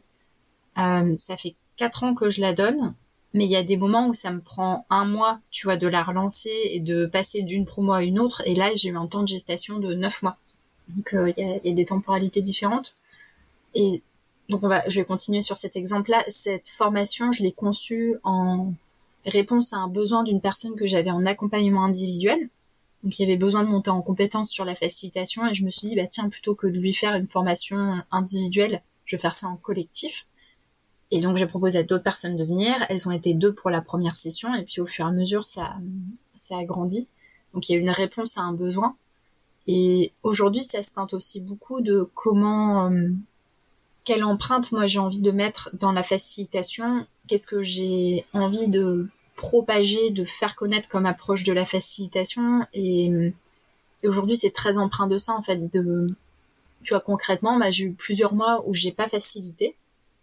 [0.78, 2.96] euh, ça fait quatre ans que je la donne.
[3.36, 5.86] Mais il y a des moments où ça me prend un mois, tu vois, de
[5.86, 8.42] la relancer et de passer d'une promo à une autre.
[8.46, 10.38] Et là, j'ai eu un temps de gestation de neuf mois.
[10.96, 12.96] Donc, il y, y a des temporalités différentes.
[13.76, 14.02] Et
[14.50, 16.24] donc on va, je vais continuer sur cet exemple-là.
[16.28, 18.74] Cette formation, je l'ai conçue en
[19.26, 22.50] réponse à un besoin d'une personne que j'avais en accompagnement individuel.
[23.04, 25.70] Donc il y avait besoin de monter en compétence sur la facilitation et je me
[25.70, 29.36] suis dit bah tiens plutôt que de lui faire une formation individuelle, je vais faire
[29.36, 30.26] ça en collectif.
[31.12, 32.74] Et donc j'ai proposé à d'autres personnes de venir.
[32.90, 35.46] Elles ont été deux pour la première session et puis au fur et à mesure
[35.46, 35.76] ça
[36.36, 37.08] ça a grandi.
[37.54, 38.96] Donc il y a une réponse à un besoin.
[39.72, 43.10] Et aujourd'hui ça se teinte aussi beaucoup de comment euh,
[44.04, 49.08] quelle empreinte moi j'ai envie de mettre dans la facilitation, qu'est-ce que j'ai envie de
[49.36, 52.66] propager, de faire connaître comme approche de la facilitation.
[52.74, 53.32] Et,
[54.04, 56.08] aujourd'hui c'est très empreint de ça en fait de
[56.82, 59.76] tu vois concrètement bah, j'ai eu plusieurs mois où j'ai pas facilité.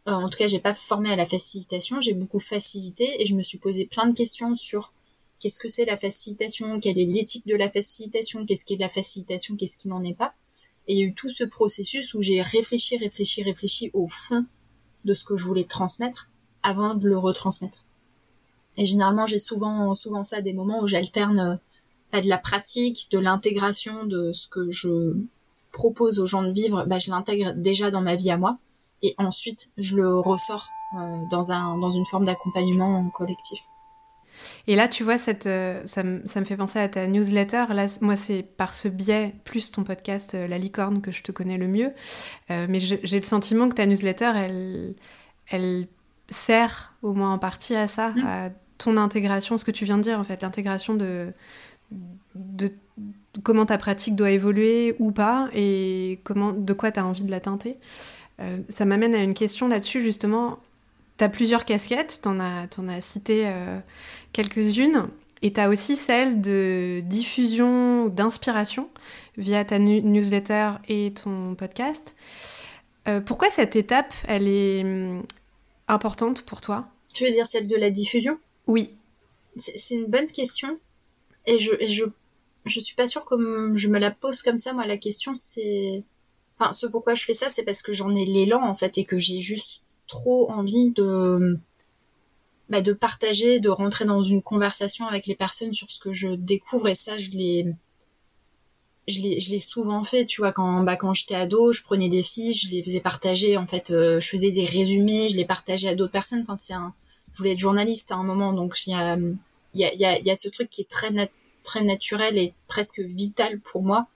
[0.09, 2.01] Euh, en tout cas j'ai pas formé à la facilitation.
[2.01, 4.91] J'ai beaucoup facilité et je me suis posé plein de questions sur
[5.41, 8.83] qu'est-ce que c'est la facilitation quelle est l'éthique de la facilitation qu'est-ce qui est de
[8.83, 10.35] la facilitation qu'est-ce qui n'en est pas
[10.89, 14.45] et il y a eu tout ce processus où j'ai réfléchi, réfléchi, réfléchi au fond
[15.05, 16.31] de ce que je voulais transmettre
[16.63, 17.85] avant de le retransmettre.
[18.77, 21.57] Et généralement, j'ai souvent, souvent ça, des moments où j'alterne euh,
[22.11, 25.17] pas de la pratique, de l'intégration de ce que je
[25.73, 28.59] propose aux gens de vivre, bah, je l'intègre déjà dans ma vie à moi,
[29.03, 33.59] et ensuite je le ressors euh, dans un dans une forme d'accompagnement collectif.
[34.67, 37.67] Et là, tu vois, cette, euh, ça, me, fait penser à ta newsletter.
[37.71, 41.33] Là, moi, c'est par ce biais, plus ton podcast euh, La Licorne, que je te
[41.33, 41.93] connais le mieux.
[42.51, 44.95] Euh, mais j'ai le sentiment que ta newsletter, elle,
[45.49, 45.87] elle
[46.29, 48.27] sert au moins en partie à ça, mmh.
[48.27, 51.33] à ton intégration, ce que tu viens de dire, en fait, l'intégration de,
[52.35, 52.73] de
[53.43, 57.31] comment ta pratique doit évoluer ou pas et comment, de quoi tu as envie de
[57.31, 57.77] la teinter.
[58.69, 60.59] ça m'amène à une question là-dessus, justement.
[61.19, 63.79] Tu as plusieurs casquettes, tu en, en, as cité euh,
[64.33, 65.09] quelques-unes,
[65.43, 68.89] et tu as aussi celle de diffusion, d'inspiration
[69.37, 72.15] via ta newsletter et ton podcast.
[73.09, 75.23] Euh, pourquoi cette étape, elle est hum,
[75.89, 76.89] importante pour toi?
[77.15, 78.39] Tu veux dire celle de la diffusion?
[78.67, 78.91] Oui.
[79.57, 80.79] C'est une bonne question.
[81.47, 82.05] Et je, je,
[82.67, 83.37] je suis pas sûre que
[83.75, 84.73] je me la pose comme ça.
[84.73, 86.03] Moi, la question, c'est.
[86.59, 89.05] Enfin, ce pourquoi je fais ça, c'est parce que j'en ai l'élan, en fait, et
[89.05, 91.59] que j'ai juste trop envie de
[92.69, 96.29] bah, de partager, de rentrer dans une conversation avec les personnes sur ce que je
[96.29, 96.89] découvre.
[96.89, 97.75] Et ça je l'ai
[99.09, 102.25] je l'ai je souvent fait tu vois quand bah quand j'étais ado je prenais des
[102.25, 103.57] fiches je les faisais partager.
[103.57, 106.43] En fait euh, je faisais des résumés je les partageais à d'autres personnes.
[106.43, 106.93] Enfin c'est un
[107.33, 108.53] je voulais être journaliste à un moment.
[108.53, 109.17] Donc il y a
[109.75, 111.13] il y a, y, a, y a ce truc qui est très
[111.63, 114.07] très naturel et presque vital pour moi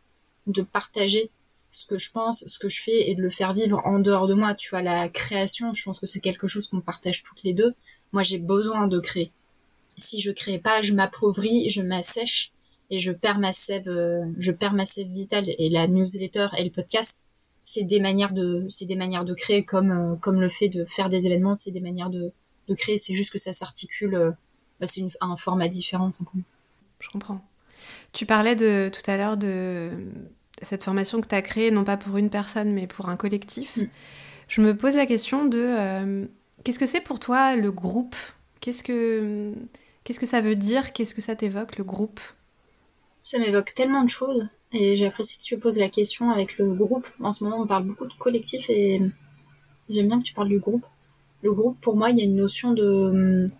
[0.46, 1.30] de partager
[1.70, 4.26] ce que je pense, ce que je fais et de le faire vivre en dehors
[4.26, 4.54] de moi.
[4.54, 7.74] Tu vois, la création, je pense que c'est quelque chose qu'on partage toutes les deux.
[8.12, 9.32] Moi, j'ai besoin de créer.
[9.96, 12.52] Si je crée pas, je m'appauvris, je m'assèche
[12.90, 15.46] et je perds ma sève, euh, je perds ma sève vitale.
[15.58, 17.26] Et la newsletter et le podcast,
[17.64, 20.84] c'est des manières de, c'est des manières de créer comme euh, comme le fait de
[20.84, 22.32] faire des événements, c'est des manières de
[22.68, 22.98] de créer.
[22.98, 24.14] C'est juste que ça s'articule.
[24.14, 24.30] Euh,
[24.80, 26.10] bah, c'est un format différent.
[26.98, 27.44] Je comprends.
[28.12, 29.90] Tu parlais de tout à l'heure de
[30.62, 33.76] cette formation que tu as créée, non pas pour une personne, mais pour un collectif.
[33.76, 33.88] Mm.
[34.48, 36.26] Je me pose la question de
[36.64, 38.16] Qu'est-ce que c'est pour toi le groupe?
[38.60, 39.52] Qu'est-ce que
[40.04, 40.92] qu'est-ce que ça veut dire?
[40.92, 42.20] Qu'est-ce que ça t'évoque le groupe?
[43.22, 47.06] Ça m'évoque tellement de choses et j'apprécie que tu poses la question avec le groupe.
[47.20, 49.00] En ce moment, on parle beaucoup de collectif et
[49.88, 50.84] j'aime bien que tu parles du groupe.
[51.42, 53.50] Le groupe, pour moi, il y a une notion de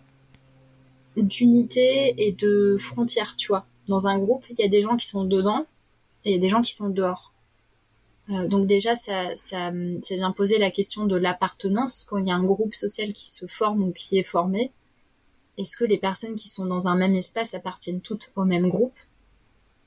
[1.17, 3.65] d'unité et de frontière, tu vois.
[3.87, 5.65] Dans un groupe, il y a des gens qui sont dedans
[6.25, 7.33] et il y a des gens qui sont dehors.
[8.29, 12.31] Euh, donc déjà, ça, ça, ça vient poser la question de l'appartenance quand il y
[12.31, 14.71] a un groupe social qui se forme ou qui est formé.
[15.57, 18.95] Est-ce que les personnes qui sont dans un même espace appartiennent toutes au même groupe?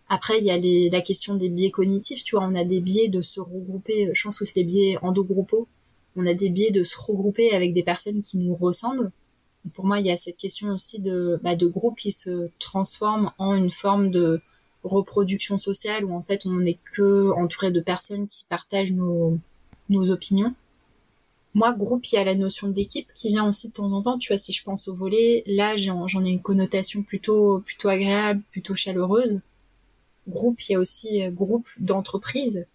[0.08, 2.24] Après, il y a les, la question des biais cognitifs.
[2.24, 4.10] Tu vois, on a des biais de se regrouper.
[4.12, 5.66] Je pense que c'est les biais endogroupaux.
[6.16, 9.10] On a des biais de se regrouper avec des personnes qui nous ressemblent.
[9.74, 13.32] pour moi, il y a cette question aussi de, bah, de groupe qui se transforme
[13.38, 14.40] en une forme de
[14.84, 19.38] reproduction sociale où en fait on n'est que entouré de personnes qui partagent nos,
[19.88, 20.54] nos opinions.
[21.54, 24.18] Moi, groupe, il y a la notion d'équipe qui vient aussi de temps en temps.
[24.18, 28.42] Tu vois, si je pense au volet, là, j'en ai une connotation plutôt, plutôt agréable,
[28.50, 29.40] plutôt chaleureuse.
[30.28, 32.66] Groupe, il y a aussi euh, groupe d'entreprise.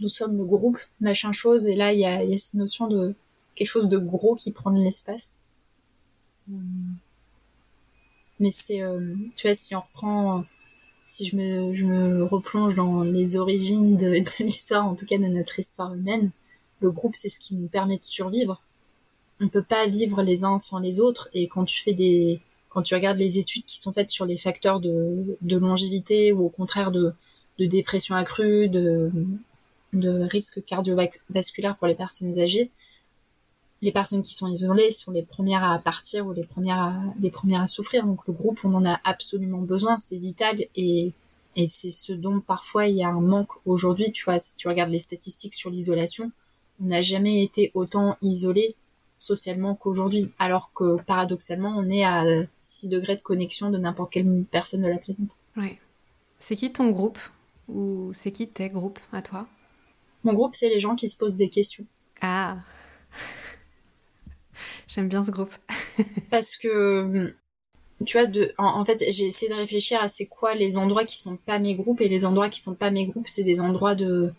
[0.00, 1.66] Nous sommes le groupe, machin chose.
[1.66, 3.14] Et là, il y a, il y a cette notion de
[3.54, 5.40] quelque chose de gros qui prend de l'espace.
[8.40, 10.44] Mais c'est, euh, tu vois, si on reprend
[11.08, 15.18] si je me, je me replonge dans les origines de, de l'histoire, en tout cas
[15.18, 16.30] de notre histoire humaine,
[16.80, 18.62] le groupe, c'est ce qui nous permet de survivre.
[19.40, 21.28] On peut pas vivre les uns sans les autres.
[21.32, 24.36] Et quand tu fais des, quand tu regardes les études qui sont faites sur les
[24.36, 27.12] facteurs de, de longévité ou au contraire de,
[27.58, 29.10] de dépression accrue, de,
[29.94, 32.70] de risque cardiovasculaire pour les personnes âgées,
[33.80, 37.30] les personnes qui sont isolées sont les premières à partir ou les premières à, les
[37.30, 38.04] premières à souffrir.
[38.04, 41.12] Donc le groupe, on en a absolument besoin, c'est vital et,
[41.56, 44.12] et c'est ce dont parfois il y a un manque aujourd'hui.
[44.12, 46.32] Tu vois, si tu regardes les statistiques sur l'isolation,
[46.80, 48.74] on n'a jamais été autant isolé
[49.18, 52.24] socialement qu'aujourd'hui, alors que paradoxalement, on est à
[52.60, 55.32] 6 degrés de connexion de n'importe quelle personne de la planète.
[55.56, 55.78] Ouais.
[56.38, 57.18] C'est qui ton groupe
[57.68, 59.46] Ou c'est qui tes groupes à toi?
[60.22, 61.84] Mon groupe, c'est les gens qui se posent des questions.
[62.20, 62.58] Ah
[64.88, 65.54] J'aime bien ce groupe.
[66.30, 67.34] Parce que,
[68.06, 71.36] tu vois, en, fait, j'ai essayé de réfléchir à c'est quoi les endroits qui sont
[71.36, 74.32] pas mes groupes et les endroits qui sont pas mes groupes, c'est des endroits de,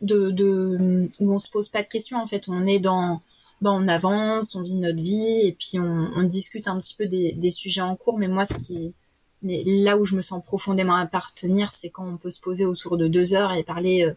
[0.00, 2.18] de, de, où on se pose pas de questions.
[2.18, 3.20] En fait, on est dans,
[3.60, 7.50] ben, on avance, on vit notre vie et puis on, discute un petit peu des,
[7.50, 8.18] sujets en cours.
[8.18, 8.94] Mais moi, ce qui,
[9.42, 13.08] là où je me sens profondément appartenir, c'est quand on peut se poser autour de
[13.08, 14.14] deux heures et parler, euh,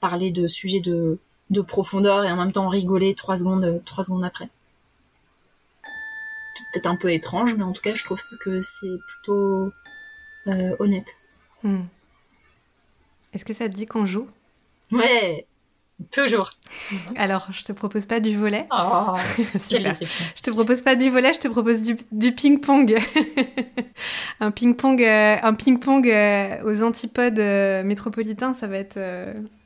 [0.00, 4.24] parler de sujets de, de profondeur et en même temps rigoler trois secondes, trois secondes
[4.24, 4.50] après
[6.72, 9.72] peut-être un peu étrange, mais en tout cas, je trouve que c'est plutôt
[10.46, 11.16] euh, honnête.
[11.62, 11.82] Hmm.
[13.32, 14.26] Est-ce que ça te dit qu'on joue?
[14.90, 15.46] Ouais,
[16.10, 16.50] toujours.
[17.16, 18.66] Alors, je te propose pas du volet.
[18.70, 19.14] Oh,
[19.68, 20.24] quelle déception.
[20.36, 22.98] Je te propose pas du volet, je te propose du, ping-pong.
[24.40, 27.40] un ping-pong, euh, un ping-pong euh, aux antipodes
[27.84, 28.98] métropolitains, ça va être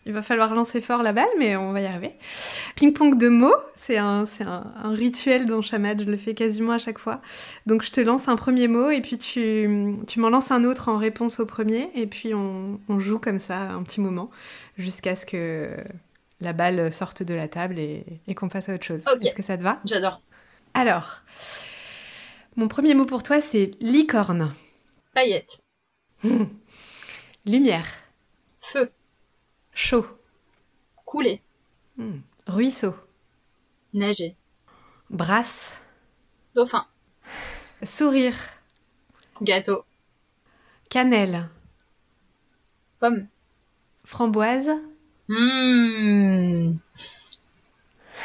[0.07, 2.13] il va falloir lancer fort la balle, mais on va y arriver.
[2.77, 6.99] Ping-pong de mots, c'est un, un, rituel dans Chamad, je le fais quasiment à chaque
[6.99, 7.21] fois.
[7.67, 10.89] Donc je te lance un premier mot et puis tu, tu m'en lances un autre
[10.89, 14.31] en réponse au premier et puis on, on joue comme ça un petit moment
[14.79, 15.71] jusqu'à ce que
[16.41, 19.03] la balle sorte de la table et, et qu'on passe à autre chose.
[19.23, 19.81] Est-ce que ça te va?
[19.85, 20.21] J'adore.
[20.75, 21.23] Alors,
[22.55, 24.55] mon premier mot pour toi, c'est licorne.
[25.15, 25.59] Paillette.
[27.47, 27.87] Lumière.
[28.61, 28.91] Feu.
[29.77, 30.07] Chaud.
[31.05, 31.43] Couler.
[31.99, 32.21] Hmm.
[32.47, 32.95] Ruisseau.
[33.93, 34.35] Nager.
[35.11, 35.83] Brasse.
[36.55, 36.87] Dauphin.
[37.85, 38.35] Sourire.
[39.43, 39.85] Gâteau.
[40.89, 41.51] Cannelle.
[43.01, 43.29] Pomme.
[44.05, 44.71] Framboise.
[45.29, 46.79] Mmh.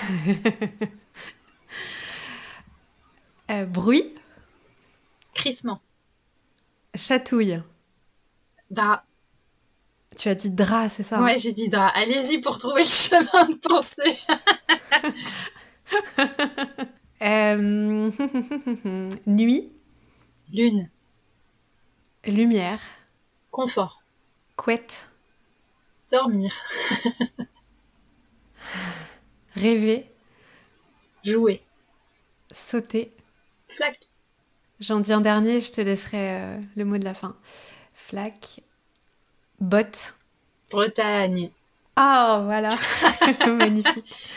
[3.49, 4.15] Euh, bruit.
[5.33, 5.81] Crissement.
[6.95, 7.61] Chatouille.
[8.69, 9.05] Drap.
[10.17, 11.87] Tu as dit drap, c'est ça hein Ouais, j'ai dit drap.
[11.95, 14.17] Allez-y pour trouver le chemin de pensée.
[17.21, 18.09] Euh,
[19.27, 19.71] Nuit.
[20.51, 20.89] Lune.
[22.25, 22.79] Lumière.
[23.51, 24.01] Confort.
[24.55, 25.07] Couette.
[26.11, 26.51] Dormir.
[29.55, 30.09] Rêver.
[31.23, 31.61] Jouer.
[32.51, 33.13] Sauter.
[33.67, 33.99] Flac.
[34.79, 37.35] J'en dis un dernier, je te laisserai euh, le mot de la fin.
[37.93, 38.61] Flac.
[39.61, 40.15] Botte.
[40.71, 41.51] Bretagne.
[41.95, 42.69] Oh, voilà.
[43.47, 44.33] Magnifique.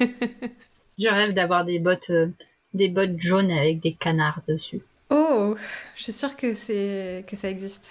[0.00, 2.28] Je rêve d'avoir des bottes, euh,
[2.74, 4.80] des bottes jaunes avec des canards dessus.
[5.10, 5.56] Oh,
[5.96, 7.88] je suis sûre que c'est que ça existe.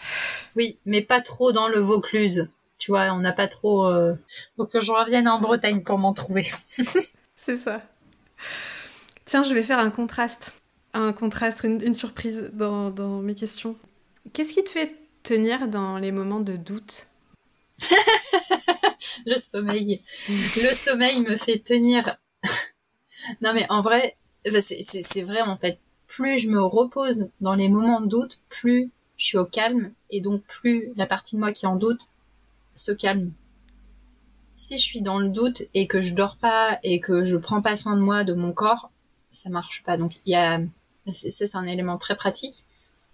[0.55, 2.47] Oui, mais pas trop dans le Vaucluse.
[2.79, 3.87] Tu vois, on n'a pas trop.
[3.87, 4.13] Euh...
[4.55, 6.43] Faut que je revienne en Bretagne pour m'en trouver.
[6.43, 7.81] c'est ça.
[9.25, 10.53] Tiens, je vais faire un contraste,
[10.93, 13.75] un contraste, une, une surprise dans, dans mes questions.
[14.31, 14.95] Qu'est-ce qui te fait
[15.27, 17.07] tenir dans les moments de doute
[19.25, 19.99] Le sommeil.
[20.29, 22.15] Le sommeil me fait tenir.
[23.41, 25.79] non mais en vrai, c'est vrai en fait.
[26.07, 30.21] Plus je me repose dans les moments de doute, plus je suis au calme et
[30.21, 32.03] donc plus la partie de moi qui en doute
[32.73, 33.33] se calme.
[34.55, 37.61] Si je suis dans le doute et que je dors pas et que je prends
[37.61, 38.91] pas soin de moi, de mon corps,
[39.29, 39.97] ça marche pas.
[39.97, 40.61] Donc il y a
[41.13, 42.65] c'est un élément très pratique.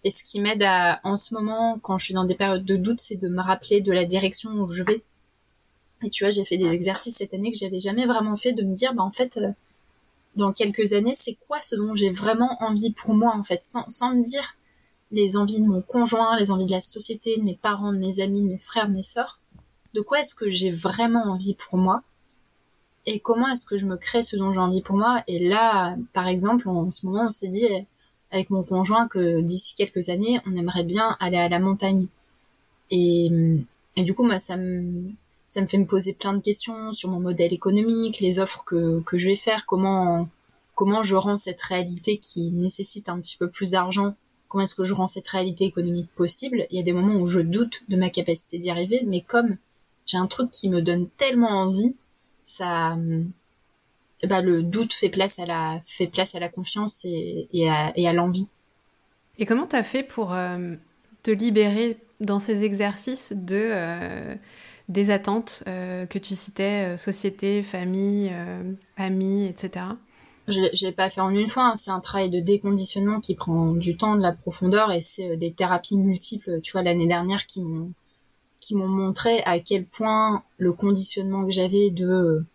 [0.04, 2.76] Et ce qui m'aide à en ce moment quand je suis dans des périodes de
[2.76, 5.04] doute, c'est de me rappeler de la direction où je vais.
[6.04, 8.64] Et tu vois, j'ai fait des exercices cette année que j'avais jamais vraiment fait de
[8.64, 9.52] me dire bah en fait euh,
[10.36, 13.64] dans quelques années, c'est quoi ce dont j'ai vraiment envie pour moi en fait?
[13.64, 14.56] Sans sans me dire
[15.12, 18.20] les envies de mon conjoint, les envies de la société, de mes parents, de mes
[18.20, 19.40] amis, de mes frères, de mes sœurs.
[19.94, 22.02] De quoi est-ce que j'ai vraiment envie pour moi?
[23.06, 25.24] Et comment est-ce que je me crée ce dont j'ai envie pour moi?
[25.28, 27.68] Et là, par exemple, en ce moment, on s'est dit
[28.34, 32.08] avec mon conjoint que d'ici quelques années, on aimerait bien aller à la montagne.
[32.90, 33.30] Et,
[33.96, 35.12] du coup, moi, ça me,
[35.48, 39.02] ça me fait me poser plein de questions sur mon modèle économique, les offres que,
[39.02, 40.28] que je vais faire, comment,
[40.74, 44.16] comment je rends cette réalité qui nécessite un petit peu plus d'argent,
[44.48, 46.66] comment est-ce que je rends cette réalité économique possible.
[46.72, 49.58] Il y a des moments où je doute de ma capacité d'y arriver, mais comme
[50.08, 51.96] j'ai un truc qui me donne tellement envie,
[52.44, 52.98] ça,
[54.28, 57.92] bah, le doute fait place à la, fait place à la confiance et, et à,
[57.96, 58.48] et à l'envie.
[59.40, 60.76] Et comment t'as fait pour euh,
[61.24, 64.36] te libérer dans ces exercices de euh,
[64.90, 68.32] des attentes euh, que tu citais, société, famille,
[68.98, 69.86] amis, etc.
[70.48, 71.76] Je ne l'ai pas fait en une fois, hein.
[71.76, 75.54] c'est un travail de déconditionnement qui prend du temps, de la profondeur, et c'est des
[75.54, 77.92] thérapies multiples, tu vois, l'année dernière qui m'ont
[78.60, 82.46] qui m'ont montré à quel point le conditionnement que j'avais de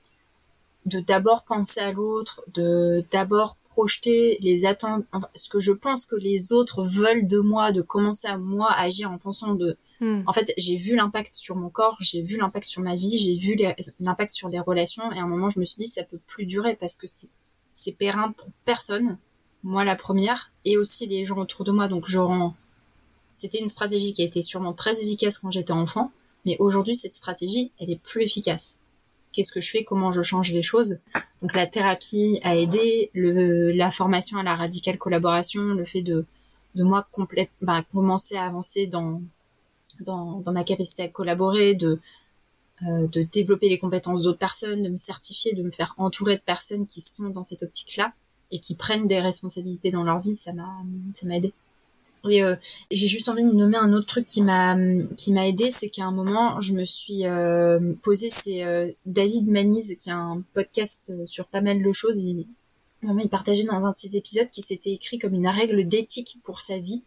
[0.89, 6.05] de d'abord penser à l'autre, de d'abord projeter les attentes, enfin, ce que je pense
[6.07, 10.23] que les autres veulent de moi, de commencer à moi agir en pensant de, Hmm.
[10.27, 13.37] en fait, j'ai vu l'impact sur mon corps, j'ai vu l'impact sur ma vie, j'ai
[13.37, 13.57] vu
[13.99, 16.47] l'impact sur les relations, et à un moment, je me suis dit, ça peut plus
[16.47, 17.29] durer parce que c'est,
[17.75, 19.19] c'est périn pour personne,
[19.65, 22.55] moi la première, et aussi les gens autour de moi, donc je rends,
[23.33, 26.13] c'était une stratégie qui a été sûrement très efficace quand j'étais enfant,
[26.47, 28.79] mais aujourd'hui, cette stratégie, elle est plus efficace.
[29.33, 30.99] Qu'est-ce que je fais Comment je change les choses
[31.43, 36.25] Donc la thérapie a aidé, la formation à la radicale collaboration, le fait de,
[36.75, 39.23] de moi complète, bah, commencer à avancer dans,
[40.01, 42.01] dans, dans ma capacité à collaborer, de,
[42.87, 46.43] euh, de développer les compétences d'autres personnes, de me certifier, de me faire entourer de
[46.43, 48.13] personnes qui sont dans cette optique-là
[48.51, 50.69] et qui prennent des responsabilités dans leur vie, ça m'a
[51.13, 51.53] ça m'a aidé.
[52.31, 52.57] Et euh,
[52.91, 54.77] j'ai juste envie de nommer un autre truc qui m'a
[55.17, 59.49] qui m'a aidé, c'est qu'à un moment je me suis euh, posé, c'est euh, David
[59.49, 62.19] Maniz qui a un podcast euh, sur pas mal de choses.
[62.25, 62.47] Il
[63.31, 66.79] partageait dans un de ses épisodes qui s'était écrit comme une règle d'éthique pour sa
[66.79, 67.03] vie.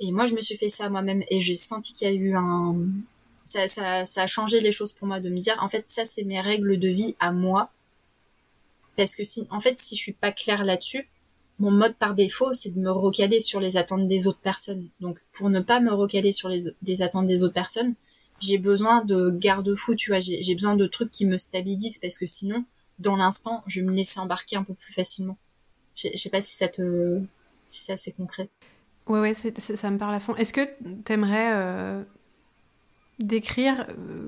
[0.00, 2.34] Et moi je me suis fait ça moi-même et j'ai senti qu'il y a eu
[2.34, 2.76] un
[3.44, 6.04] ça, ça, ça a changé les choses pour moi de me dire en fait ça
[6.04, 7.70] c'est mes règles de vie à moi
[8.96, 11.08] parce que si en fait si je suis pas claire là-dessus
[11.62, 14.88] mon mode par défaut c'est de me recaler sur les attentes des autres personnes.
[15.00, 17.94] Donc pour ne pas me recaler sur les, attentes des autres personnes
[18.40, 20.18] j'ai besoin de garde-fous tu vois.
[20.18, 22.64] J'ai besoin de trucs qui me stabilisent parce que sinon
[22.98, 25.38] dans l'instant je vais me laisser embarquer un peu plus facilement.
[25.94, 27.20] Je sais pas si ça te
[27.68, 28.48] si ça c'est concret.
[29.06, 30.34] Ouais, ouais, ça me parle à fond.
[30.36, 30.68] Est-ce que
[31.04, 32.02] t'aimerais euh,
[33.18, 34.26] décrire euh,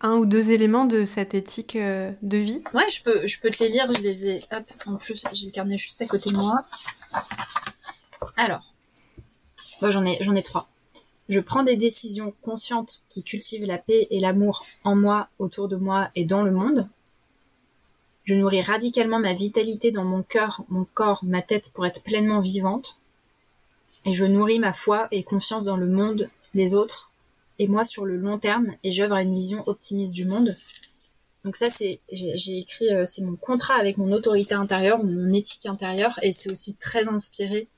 [0.00, 3.50] un ou deux éléments de cette éthique euh, de vie Ouais, je peux, je peux
[3.50, 4.40] te les lire, je les ai.
[4.52, 6.60] Hop, en plus, j'ai le carnet juste à côté de moi.
[8.36, 8.62] Alors,
[9.80, 10.68] moi j'en ai, j'en ai trois.
[11.28, 15.76] Je prends des décisions conscientes qui cultivent la paix et l'amour en moi, autour de
[15.76, 16.88] moi et dans le monde.
[18.24, 22.40] Je nourris radicalement ma vitalité dans mon cœur, mon corps, ma tête pour être pleinement
[22.40, 22.96] vivante.
[24.04, 27.07] Et je nourris ma foi et confiance dans le monde, les autres,
[27.58, 30.54] et moi sur le long terme, et j'œuvre à une vision optimiste du monde.
[31.44, 35.66] Donc ça, c'est j'ai écrit, euh, c'est mon contrat avec mon autorité intérieure, mon éthique
[35.66, 37.68] intérieure, et c'est aussi très inspiré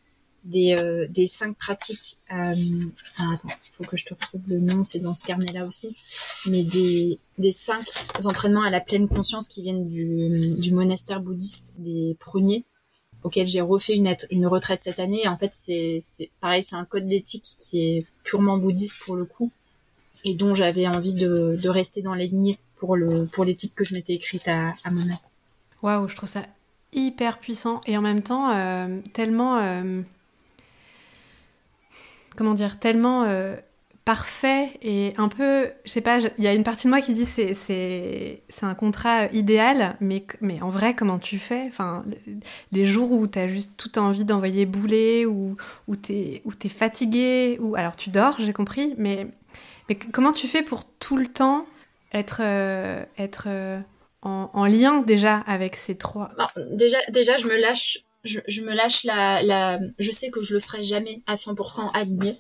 [0.45, 2.17] des, euh, des cinq pratiques.
[2.33, 2.55] Euh,
[3.19, 5.95] ah, attends, faut que je te retrouve le nom, c'est dans ce carnet-là aussi.
[6.47, 7.85] Mais des, des cinq
[8.25, 12.65] entraînements à la pleine conscience qui viennent du, du monastère bouddhiste des pruniers,
[13.23, 15.29] auquel j'ai refait une, une retraite cette année.
[15.29, 15.99] En fait, c'est
[16.41, 19.53] pareil, c'est un code d'éthique qui est purement bouddhiste pour le coup,
[20.25, 23.95] et dont j'avais envie de, rester dans les lignées pour le pour l'éthique que je
[23.95, 25.17] m'étais écrite à, à moi-même.
[25.83, 26.43] Waouh, je trouve ça
[26.93, 30.03] hyper puissant et en même temps euh, tellement euh,
[32.37, 33.57] comment dire, tellement euh,
[34.05, 37.13] parfait et un peu, je sais pas, il y a une partie de moi qui
[37.13, 41.65] dit c'est c'est un contrat idéal, mais mais en vrai comment tu fais?
[41.69, 42.05] Enfin,
[42.73, 45.57] les jours où tu as juste toute envie d'envoyer bouler ou
[45.87, 49.29] où t'es où es fatigué ou alors tu dors, j'ai compris, mais
[49.97, 51.67] comment tu fais pour tout le temps
[52.13, 53.81] être euh, être euh,
[54.23, 56.29] en, en, lien déjà avec ces trois?
[56.73, 60.83] Déjà déjà je me lâche je, me lâche la, je sais que je le serai
[60.83, 62.37] jamais à 100% aligné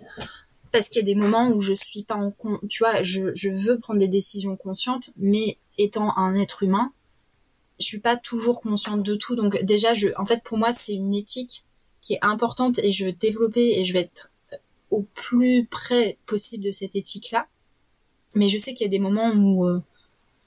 [0.72, 2.32] parce qu'il y a des moments où je suis pas en
[2.68, 6.92] tu vois, je, je veux prendre des décisions conscientes, mais étant un être humain,
[7.80, 9.34] je suis pas toujours consciente de tout.
[9.34, 11.64] Donc déjà, je, en fait, pour moi, c'est une éthique
[12.00, 14.29] qui est importante et je veux développer et je vais être
[14.90, 17.46] au plus près possible de cette éthique-là.
[18.34, 19.82] Mais je sais qu'il y a des moments où euh,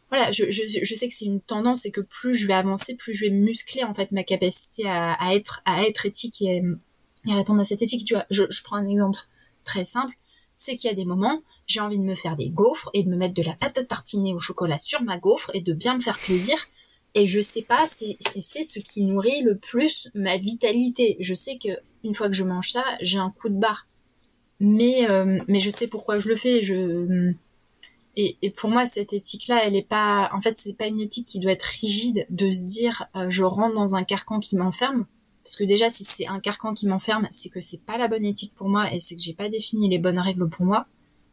[0.09, 3.13] voilà, je, je, sais que c'est une tendance et que plus je vais avancer, plus
[3.13, 6.61] je vais muscler en fait ma capacité à, à être à être éthique et,
[7.27, 8.05] à répondre à cette éthique.
[8.05, 9.19] Tu vois, je, je prends un exemple
[9.63, 10.13] très simple,
[10.55, 13.09] c'est qu'il y a des moments, j'ai envie de me faire des gaufres et de
[13.09, 15.95] me mettre de la pâte à tartiner au chocolat sur ma gaufre et de bien
[15.95, 16.57] me faire plaisir.
[17.15, 21.17] Et je sais pas si, si c'est ce qui nourrit le plus ma vitalité.
[21.19, 21.69] Je sais que
[22.03, 23.87] une fois que je mange ça, j'ai un coup de barre.
[24.65, 26.63] Mais euh, mais je sais pourquoi je le fais.
[26.63, 27.33] Je
[28.15, 31.27] et, et, pour moi, cette éthique-là, elle est pas, en fait, c'est pas une éthique
[31.27, 35.05] qui doit être rigide de se dire, euh, je rentre dans un carcan qui m'enferme.
[35.43, 38.23] Parce que déjà, si c'est un carcan qui m'enferme, c'est que c'est pas la bonne
[38.23, 40.85] éthique pour moi et c'est que j'ai pas défini les bonnes règles pour moi.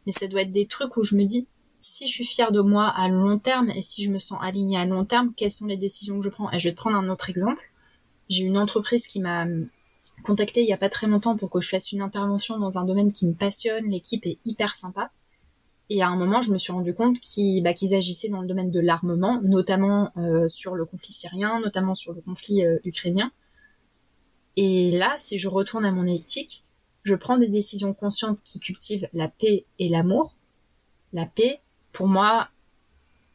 [0.07, 1.47] Mais ça doit être des trucs où je me dis,
[1.83, 4.79] si je suis fière de moi à long terme et si je me sens alignée
[4.79, 6.51] à long terme, quelles sont les décisions que je prends?
[6.51, 7.63] Et je vais te prendre un autre exemple.
[8.29, 9.47] J'ai une entreprise qui m'a
[10.23, 12.85] contacté il y a pas très longtemps pour que je fasse une intervention dans un
[12.85, 13.85] domaine qui me passionne.
[13.87, 15.11] L'équipe est hyper sympa.
[15.91, 17.17] Et à un moment, je me suis rendu compte
[17.63, 21.97] bah, qu'ils agissaient dans le domaine de l'armement, notamment euh, sur le conflit syrien, notamment
[21.97, 23.33] sur le conflit euh, ukrainien.
[24.57, 26.65] Et là, si je retourne à mon éthique,
[27.03, 30.37] je prends des décisions conscientes qui cultivent la paix et l'amour.
[31.13, 31.61] La paix,
[31.93, 32.49] pour moi,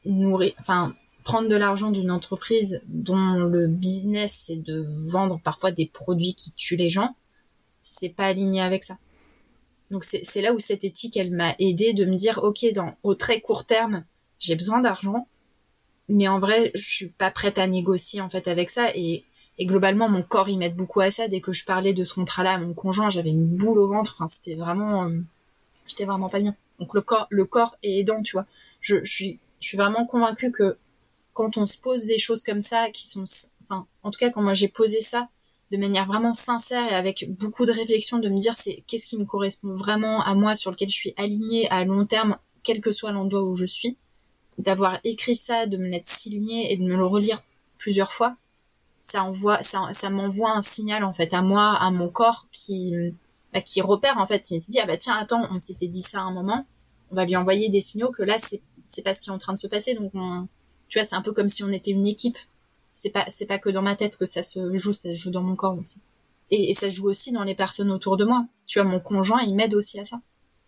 [0.05, 0.95] nourrir, enfin,
[1.25, 6.51] prendre de l'argent d'une entreprise dont le business c'est de vendre parfois des produits qui
[6.53, 7.15] tuent les gens,
[7.81, 8.97] c'est pas aligné avec ça.
[9.91, 13.15] Donc c'est là où cette éthique, elle m'a aidé de me dire, ok, dans au
[13.15, 14.05] très court terme,
[14.39, 15.27] j'ai besoin d'argent,
[16.09, 18.89] mais en vrai, je suis pas prête à négocier en fait avec ça.
[18.95, 19.23] Et,
[19.57, 21.27] et globalement, mon corps, il m'aide beaucoup à ça.
[21.27, 24.15] Dès que je parlais de ce contrat-là à mon conjoint, j'avais une boule au ventre.
[24.15, 25.19] Enfin, c'était vraiment, euh,
[25.87, 26.55] j'étais vraiment pas bien.
[26.79, 28.45] Donc le corps, le corps est aidant, tu vois.
[28.81, 30.77] Je suis, je suis vraiment convaincue que
[31.35, 33.25] quand on se pose des choses comme ça, qui sont,
[33.63, 35.29] enfin, en tout cas, quand moi j'ai posé ça,
[35.71, 39.17] de manière vraiment sincère et avec beaucoup de réflexion de me dire c'est qu'est-ce qui
[39.17, 42.91] me correspond vraiment à moi sur lequel je suis alignée à long terme quel que
[42.91, 43.97] soit l'endroit où je suis
[44.59, 47.41] d'avoir écrit ça de me l'être signé et de me le relire
[47.79, 48.37] plusieurs fois
[49.01, 52.93] ça envoie ça, ça m'envoie un signal en fait à moi à mon corps qui
[53.55, 54.51] bah, qui repère en fait.
[54.51, 56.65] Il se dit ah bah tiens attends on s'était dit ça à un moment.
[57.09, 59.37] On va lui envoyer des signaux que là c'est c'est pas ce qui est en
[59.37, 59.95] train de se passer.
[59.95, 60.47] Donc on,
[60.89, 62.37] tu vois c'est un peu comme si on était une équipe
[62.95, 65.29] c'est pas c'est pas que dans ma tête que ça se joue, ça se joue
[65.29, 65.99] dans mon corps aussi.
[66.49, 68.45] Et, ça se joue aussi dans les personnes autour de moi.
[68.67, 70.21] Tu vois, mon conjoint, il m'aide aussi à ça.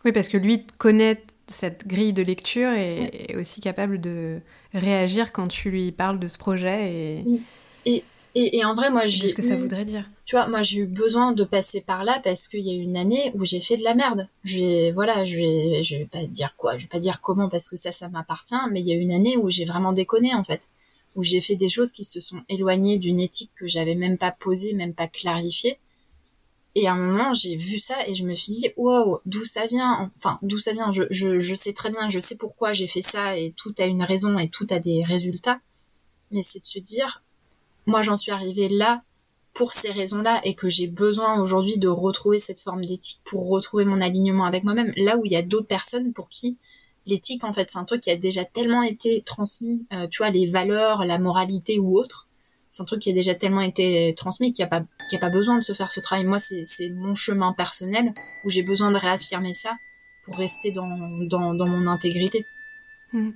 [0.04, 4.40] Oui, parce que lui connaît cette grille de lecture et est aussi capable de
[4.74, 6.92] réagir quand tu lui parles de ce projet.
[6.92, 7.24] Et,
[7.86, 8.04] et, et,
[8.56, 9.28] et en vrai, moi, j'ai.
[9.28, 10.08] ce que ça voudrait dire.
[10.24, 12.82] Tu vois, moi, j'ai eu besoin de passer par là parce qu'il y a eu
[12.82, 14.28] une année où j'ai fait de la merde.
[14.44, 17.48] Je vais, voilà, je vais, je vais pas dire quoi, je vais pas dire comment
[17.48, 19.92] parce que ça, ça m'appartient, mais il y a eu une année où j'ai vraiment
[19.92, 20.68] déconné, en fait
[21.18, 24.30] où j'ai fait des choses qui se sont éloignées d'une éthique que j'avais même pas
[24.30, 25.80] posée, même pas clarifiée.
[26.76, 29.66] Et à un moment, j'ai vu ça et je me suis dit, wow, d'où ça
[29.66, 30.12] vient?
[30.16, 30.92] Enfin, d'où ça vient?
[30.92, 33.86] Je, je, je, sais très bien, je sais pourquoi j'ai fait ça et tout a
[33.86, 35.58] une raison et tout a des résultats.
[36.30, 37.24] Mais c'est de se dire,
[37.88, 39.02] moi j'en suis arrivée là
[39.54, 43.84] pour ces raisons-là et que j'ai besoin aujourd'hui de retrouver cette forme d'éthique pour retrouver
[43.84, 44.92] mon alignement avec moi-même.
[44.96, 46.58] Là où il y a d'autres personnes pour qui
[47.08, 50.30] l'éthique en fait c'est un truc qui a déjà tellement été transmis euh, tu vois
[50.30, 52.28] les valeurs la moralité ou autre
[52.70, 55.64] c'est un truc qui a déjà tellement été transmis qu'il n'y a pas besoin de
[55.64, 58.12] se faire ce travail moi c'est mon chemin personnel
[58.44, 59.74] où j'ai besoin de réaffirmer ça
[60.24, 60.86] pour rester dans
[61.26, 62.44] dans, mon intégrité
[63.12, 63.30] hmm.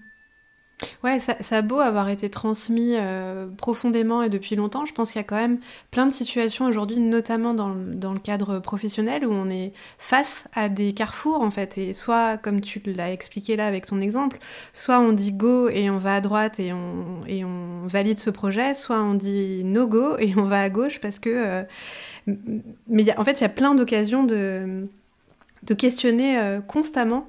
[1.04, 5.18] Ouais, ça, a beau avoir été transmis euh, profondément et depuis longtemps, je pense qu'il
[5.18, 5.58] y a quand même
[5.90, 10.68] plein de situations aujourd'hui, notamment dans, dans, le cadre professionnel, où on est face à
[10.68, 11.78] des carrefours en fait.
[11.78, 14.38] Et soit, comme tu l'as expliqué là avec ton exemple,
[14.72, 18.30] soit on dit go et on va à droite et on, et on valide ce
[18.30, 21.30] projet, soit on dit no go et on va à gauche parce que.
[21.30, 21.62] Euh,
[22.88, 24.86] mais y a, en fait, il y a plein d'occasions de,
[25.64, 27.26] de questionner euh, constamment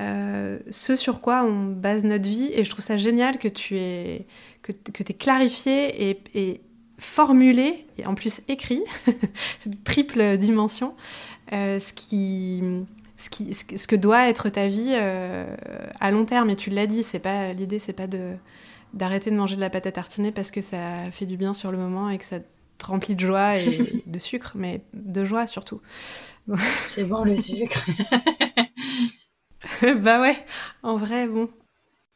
[0.00, 2.50] euh, ce sur quoi on base notre vie.
[2.52, 4.26] Et je trouve ça génial que tu aies,
[4.62, 6.60] que, que clarifié et, et,
[6.98, 8.82] formulé, et en plus écrit,
[9.84, 10.94] triple dimension,
[11.52, 12.62] euh, ce, qui,
[13.16, 15.46] ce, qui, ce que doit être ta vie euh,
[16.00, 16.50] à long terme.
[16.50, 18.34] Et tu l'as dit, c'est pas l'idée, c'est pas de
[18.94, 21.70] d'arrêter de manger de la pâte à tartiner parce que ça fait du bien sur
[21.70, 23.66] le moment et que ça te remplit de joie et
[24.06, 25.82] de sucre, mais de joie surtout.
[26.86, 27.86] c'est bon le sucre.
[30.02, 30.36] bah ouais,
[30.82, 31.48] en vrai, bon.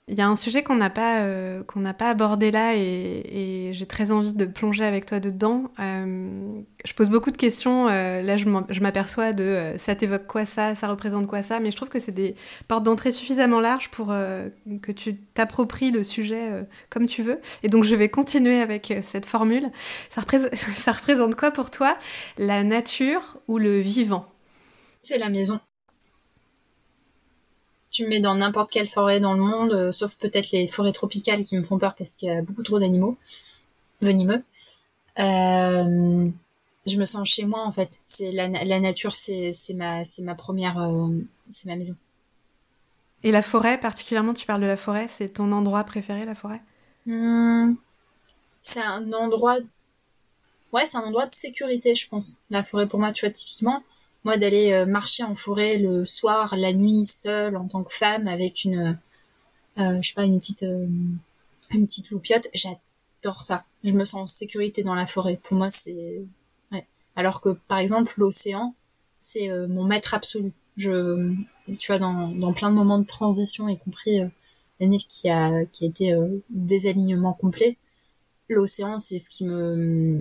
[0.09, 1.62] Il y a un sujet qu'on n'a pas, euh,
[1.97, 5.64] pas abordé là et, j'ai très envie de plonger avec toi dedans.
[5.78, 7.88] Euh, je pose beaucoup de questions.
[7.88, 11.76] Euh, là, je m'aperçois de ça t'évoque quoi ça, ça représente quoi ça, mais je
[11.76, 12.34] trouve que c'est des
[12.68, 17.40] portes d'entrée suffisamment larges pour que tu t'appropries le sujet comme tu veux.
[17.62, 19.70] Et donc, je vais continuer avec cette formule.
[20.11, 21.97] Ça représente quoi pour toi
[22.38, 24.26] la nature ou le vivant?
[25.01, 25.61] C'est la maison
[27.93, 30.93] tu me mets dans n'importe quelle forêt dans le monde, euh, sauf peut-être les forêts
[30.93, 33.16] tropicales qui me font peur parce qu'il y a beaucoup trop d'animaux
[34.01, 34.43] venimeux.
[35.18, 36.30] Euh,
[36.86, 37.99] je me sens chez moi en fait.
[38.07, 41.09] C'est la, nature, c'est ma première, euh,
[41.51, 41.95] c'est ma maison.
[43.24, 46.61] Et la forêt, particulièrement, tu parles de la forêt, c'est ton endroit préféré, la forêt?
[47.07, 47.74] Hmm,
[48.62, 49.59] C'est un endroit,
[50.72, 52.40] ouais, c'est un endroit de sécurité, je pense.
[52.51, 53.84] La forêt pour moi, tu vois, typiquement,
[54.24, 58.28] moi d'aller euh, marcher en forêt le soir, la nuit, seule en tant que femme
[58.28, 58.98] avec une,
[59.78, 60.86] euh, je sais pas, une petite, euh,
[61.72, 63.64] une petite loupiote, j'adore ça.
[63.84, 65.40] Je me sens en sécurité dans la forêt.
[65.42, 66.22] Pour moi, c'est,
[66.70, 66.86] ouais.
[67.16, 68.74] Alors que par exemple l'océan,
[69.18, 70.52] c'est mon maître absolu.
[70.76, 71.34] Je,
[71.78, 74.20] tu vois, dans, dans plein de moments de transition, y compris
[74.80, 76.14] l'année qui a, qui a été
[76.50, 77.76] désalignement complet,
[78.48, 80.20] l'océan, c'est ce qui me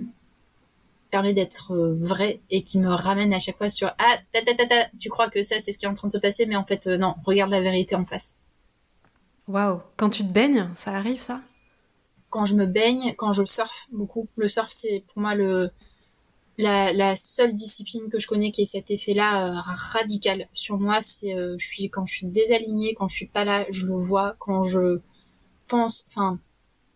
[1.12, 4.54] permet d'être euh, vrai et qui me ramène à chaque fois sur ah ta ta
[4.54, 6.46] ta ta tu crois que ça c'est ce qui est en train de se passer
[6.46, 8.36] mais en fait euh, non regarde la vérité en face.
[9.46, 9.80] Waouh.
[9.96, 11.42] Quand tu te baignes ça arrive ça?
[12.30, 14.26] Quand je me baigne quand je surfe beaucoup.
[14.36, 15.70] Le surf c'est pour moi le
[16.58, 19.60] la, la, seule discipline que je connais qui ait cet effet-là euh,
[19.94, 23.64] radical sur moi, c'est je suis quand je suis désalignée, quand je suis pas là,
[23.70, 25.00] je le vois, quand je
[25.66, 26.38] pense, enfin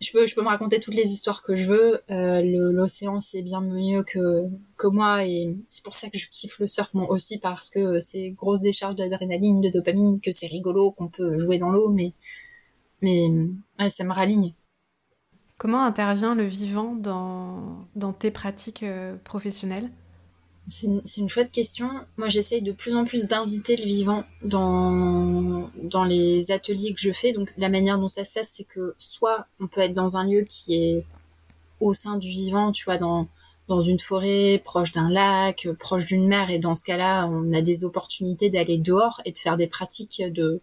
[0.01, 2.01] je peux, me raconter toutes les histoires que je veux.
[2.11, 2.43] Euh,
[2.73, 6.93] L'océan, c'est bien mieux que, moi et c'est pour ça que je kiffe le surf,
[6.95, 11.39] moi aussi, parce que c'est grosse décharge d'adrénaline, de dopamine, que c'est rigolo, qu'on peut
[11.39, 12.13] jouer dans l'eau, mais,
[13.89, 14.55] ça me raligne.
[15.59, 19.91] Comment intervient le vivant dans, dans tes pratiques euh, professionnelles?
[20.67, 21.89] C'est une, une, chouette question.
[22.17, 27.13] Moi, j'essaye de plus en plus d'inviter le vivant dans, dans les ateliers que je
[27.13, 27.33] fais.
[27.33, 30.27] Donc, la manière dont ça se passe, c'est que soit on peut être dans un
[30.27, 31.05] lieu qui est
[31.81, 33.29] au sein du vivant, tu vois, dans,
[33.69, 37.63] dans une forêt, proche d'un lac, proche d'une mer, et dans ce cas-là, on a
[37.63, 40.61] des opportunités d'aller dehors et de faire des pratiques de,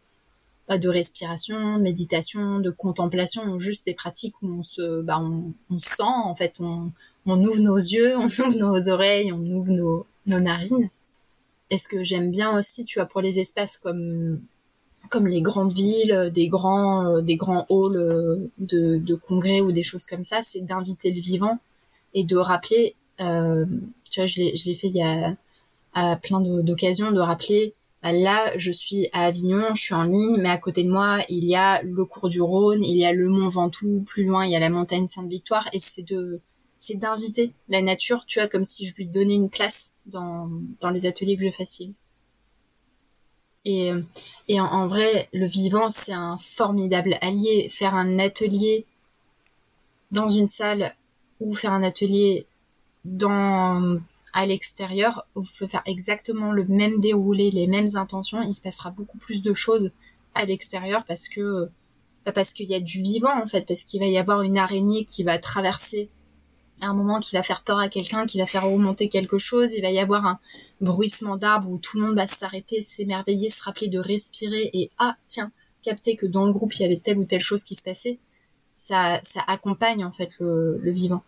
[0.67, 5.53] bah, de respiration, de méditation, de contemplation, juste des pratiques où on se, bah, on,
[5.69, 6.91] on sent, en fait, on,
[7.25, 10.89] on ouvre nos yeux, on ouvre nos oreilles, on ouvre nos, nos narines.
[11.69, 14.41] Et ce que j'aime bien aussi, tu vois, pour les espaces comme
[15.09, 19.71] comme les grandes villes, des grands euh, des grands halls euh, de, de congrès ou
[19.71, 21.59] des choses comme ça, c'est d'inviter le vivant
[22.13, 22.95] et de rappeler.
[23.19, 23.65] Euh,
[24.09, 25.35] tu vois, je l'ai fait il y a
[25.93, 27.73] à plein d'occasions de rappeler.
[28.01, 31.19] Bah, là, je suis à Avignon, je suis en ligne, mais à côté de moi,
[31.29, 34.45] il y a le cours du Rhône, il y a le Mont Ventoux, plus loin,
[34.45, 36.41] il y a la montagne Sainte-Victoire, et c'est de
[36.83, 40.49] c'est d'inviter la nature, tu vois, comme si je lui donnais une place dans,
[40.91, 41.95] les ateliers que je facilite.
[43.63, 43.93] Et,
[44.59, 47.69] en, vrai, le vivant, c'est un formidable allié.
[47.69, 48.85] Faire un atelier
[50.11, 50.93] dans une salle
[51.39, 52.47] ou faire un atelier
[53.05, 58.91] à l'extérieur, vous pouvez faire exactement le même déroulé, les mêmes intentions, il se passera
[58.91, 59.91] beaucoup plus de choses
[60.35, 61.69] à l'extérieur parce que
[62.25, 64.57] bah, parce qu'il y a du vivant en fait, parce qu'il va y avoir une
[64.57, 66.09] araignée qui va traverser
[66.81, 69.81] un moment qui va faire peur à quelqu'un, qui va faire remonter quelque chose, il
[69.81, 70.39] va y avoir un
[70.81, 75.15] bruissement d'arbres où tout le monde va s'arrêter, s'émerveiller, se rappeler de respirer et ah
[75.27, 75.51] tiens,
[75.83, 78.19] capté que dans le groupe, il y avait telle ou telle chose qui se passait,
[78.75, 81.23] ça, ça accompagne en fait le, vivant.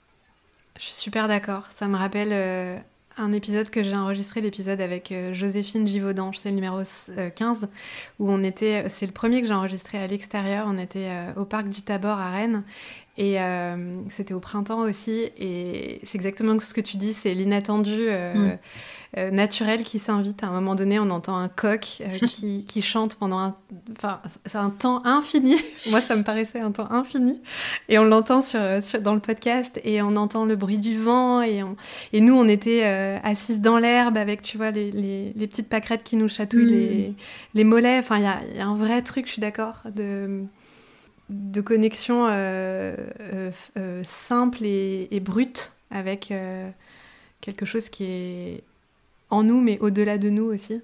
[0.77, 1.67] Je suis super d'accord.
[1.77, 2.77] Ça me rappelle euh,
[3.17, 6.81] un épisode que j'ai enregistré, l'épisode avec euh, Joséphine Givaudan, c'est le numéro
[7.35, 7.69] 15,
[8.19, 11.69] où on était, c'est le premier que j'ai enregistré à l'extérieur, on était au parc
[11.69, 12.63] du Tabor à Rennes,
[13.17, 13.37] et
[14.09, 18.09] c'était au printemps aussi, et c'est exactement ce que tu dis, c'est l'inattendu.
[18.09, 18.57] Mm.
[19.17, 20.43] Euh, naturel qui s'invite.
[20.43, 23.55] À un moment donné, on entend un coq euh, qui, qui, chante pendant un...
[23.95, 25.55] Enfin, c'est un temps infini.
[25.89, 27.41] Moi, ça me paraissait un temps infini.
[27.87, 28.59] Et on l'entend sur,
[29.01, 31.41] dans le podcast et on entend le bruit du vent.
[31.41, 31.63] Et,
[32.11, 35.69] et nous, on était euh, assises dans l'herbe avec, tu vois, les, les, les, petites
[35.69, 37.15] pâquerettes qui nous chatouillent les, mm.
[37.53, 37.99] les, mollets.
[37.99, 40.43] Enfin, il y, y a, un vrai truc, je suis d'accord, de
[41.29, 42.27] de connexion
[44.03, 46.33] simple et, et, brute avec
[47.41, 48.63] quelque chose qui est
[49.29, 50.81] en nous, mais au-delà de nous aussi.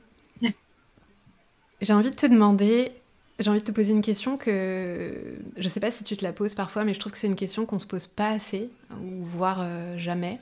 [1.81, 2.91] J'ai envie de te demander,
[3.39, 6.23] j'ai envie de te poser une question que je ne sais pas si tu te
[6.23, 8.69] la poses parfois, mais je trouve que c'est une question qu'on se pose pas assez,
[8.91, 10.39] ou voire euh, jamais.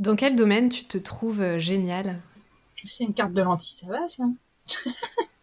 [0.00, 2.20] Dans quel domaine tu te trouves euh, génial?
[2.84, 4.24] C'est une carte de lentilles, ça va ça?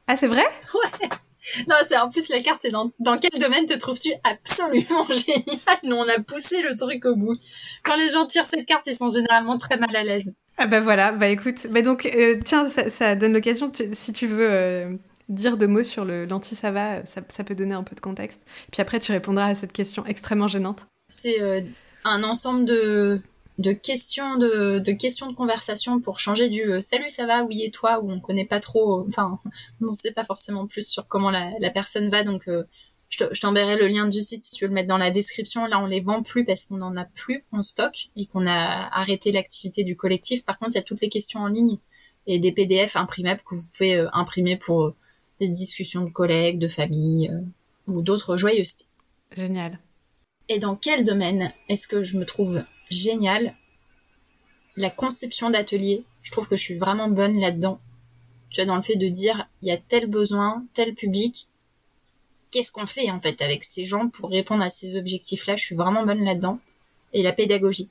[0.07, 0.43] Ah, c'est vrai?
[0.73, 1.09] Ouais
[1.67, 5.79] non, c'est en plus la carte est dans, dans quel domaine te trouves-tu absolument génial?
[5.83, 7.35] Nous on a poussé le truc au bout.
[7.83, 10.33] Quand les gens tirent cette carte, ils sont généralement très mal à l'aise.
[10.57, 14.49] Ah bah voilà, bah écoute, bah donc euh, tiens, ça, donne l'occasion, si tu veux
[14.51, 14.93] euh,
[15.29, 18.41] dire deux mots sur l'anti-sava, ça, ça, peut donner un peu de contexte.
[18.71, 20.87] Puis après, tu répondras à cette question extrêmement gênante.
[21.07, 21.61] C'est euh,
[22.03, 23.21] un ensemble de,
[23.61, 27.71] de questions de, de, questions de conversation pour changer du salut ça va oui et
[27.71, 29.37] toi où on connaît pas trop enfin
[29.81, 32.47] on sait pas forcément plus sur comment la, la personne va donc
[33.31, 35.65] je t'enverrai le lien du site si tu veux le mettre dans la description.
[35.65, 38.89] Là, on les vend plus parce qu'on n'en a plus en stock et qu'on a
[38.91, 40.45] arrêté l'activité du collectif.
[40.45, 41.77] Par contre, il y a toutes les questions en ligne
[42.27, 44.95] et des PDF imprimables que vous pouvez euh, imprimer pour euh,
[45.39, 48.85] des discussions de collègues, de famille euh, ou d'autres joyeusetés.
[49.35, 49.79] Génial.
[50.47, 53.55] Et dans quel domaine est-ce que je me trouve génial
[54.75, 56.03] La conception d'atelier.
[56.21, 57.79] Je trouve que je suis vraiment bonne là-dedans.
[58.51, 61.47] Tu vois, dans le fait de dire, il y a tel besoin, tel public,
[62.51, 65.55] qu'est-ce qu'on fait en fait avec ces gens pour répondre à ces objectifs-là?
[65.55, 66.59] Je suis vraiment bonne là-dedans.
[67.13, 67.89] Et la pédagogie.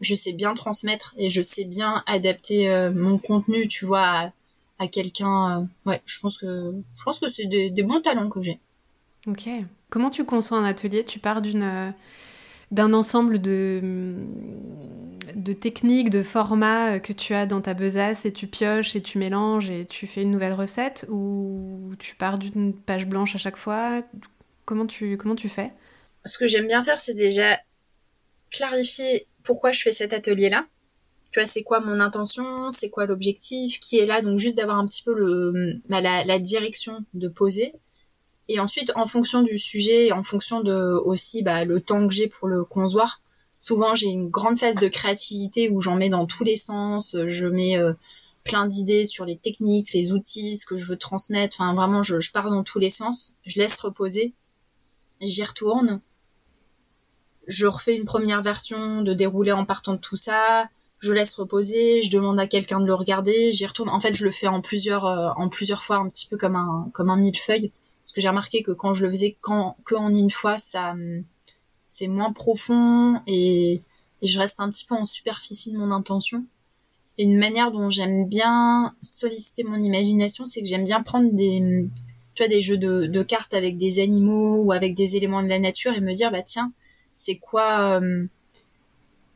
[0.00, 4.32] Je sais bien transmettre et je sais bien adapter euh, mon contenu, tu vois,
[4.78, 5.60] à, quelqu'un.
[5.60, 8.60] Euh, ouais, je pense que je pense que c'est des, des bons talents que j'ai.
[9.26, 9.48] Ok.
[9.90, 11.04] Comment tu conçois un atelier?
[11.04, 11.92] Tu pars d'une
[12.70, 14.12] d'un ensemble de,
[15.60, 19.70] techniques, de formats que tu as dans ta besace et tu pioches et tu mélanges
[19.70, 24.02] et tu fais une nouvelle recette ou tu pars d'une page blanche à chaque fois?
[24.64, 25.16] Comment tu,
[25.48, 25.72] fais?
[26.26, 27.58] Ce que j'aime bien faire, c'est déjà
[28.50, 30.66] clarifier pourquoi je fais cet atelier-là.
[31.30, 34.78] Tu vois, c'est quoi mon intention, c'est quoi l'objectif, qui est là, donc juste d'avoir
[34.78, 37.74] un petit peu le, bah, la direction de poser
[38.48, 42.28] et ensuite, en fonction du sujet, en fonction de aussi bah, le temps que j'ai
[42.28, 43.20] pour le concevoir,
[43.58, 47.14] souvent j'ai une grande phase de créativité où j'en mets dans tous les sens.
[47.26, 47.92] Je mets euh,
[48.44, 51.56] plein d'idées sur les techniques, les outils, ce que je veux transmettre.
[51.60, 53.36] Enfin, vraiment, je, je pars dans tous les sens.
[53.44, 54.32] Je laisse reposer.
[55.20, 56.00] J'y retourne.
[57.48, 60.68] Je refais une première version de dérouler en partant de tout ça.
[61.00, 62.02] Je laisse reposer.
[62.02, 63.52] Je demande à quelqu'un de le regarder.
[63.52, 63.90] J'y retourne.
[63.90, 66.56] En fait, je le fais en plusieurs, euh, en plusieurs fois, un petit peu comme
[66.56, 67.72] un, comme un millefeuille
[68.08, 70.96] parce que j'ai remarqué que quand je le faisais quand, que en une fois, ça,
[71.86, 73.82] c'est moins profond et,
[74.22, 76.46] je reste un petit peu en superficie de mon intention.
[77.18, 81.86] Et une manière dont j'aime bien solliciter mon imagination, c'est que j'aime bien prendre des,
[82.34, 85.58] tu vois, des jeux de, cartes avec des animaux ou avec des éléments de la
[85.58, 86.72] nature et me dire, bah tiens,
[87.12, 88.24] c'est quoi, euh,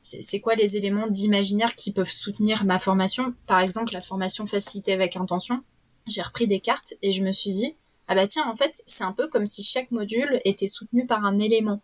[0.01, 3.35] c'est quoi les éléments d'imaginaire qui peuvent soutenir ma formation?
[3.47, 5.63] Par exemple, la formation facilitée avec intention.
[6.07, 7.77] J'ai repris des cartes et je me suis dit,
[8.09, 11.25] ah bah tiens, en fait, c'est un peu comme si chaque module était soutenu par
[11.25, 11.81] un élément.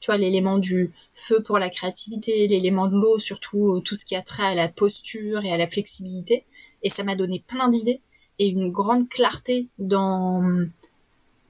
[0.00, 4.16] Tu vois, l'élément du feu pour la créativité, l'élément de l'eau, surtout tout ce qui
[4.16, 6.44] a trait à la posture et à la flexibilité.
[6.82, 8.00] Et ça m'a donné plein d'idées
[8.38, 10.66] et une grande clarté dans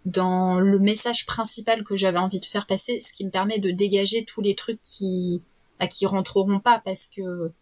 [0.04, 3.70] dans le message principal que j'avais envie de faire passer, ce qui me permet de
[3.70, 5.42] dégager tous les trucs qui
[5.78, 7.52] à bah, qui rentreront pas parce que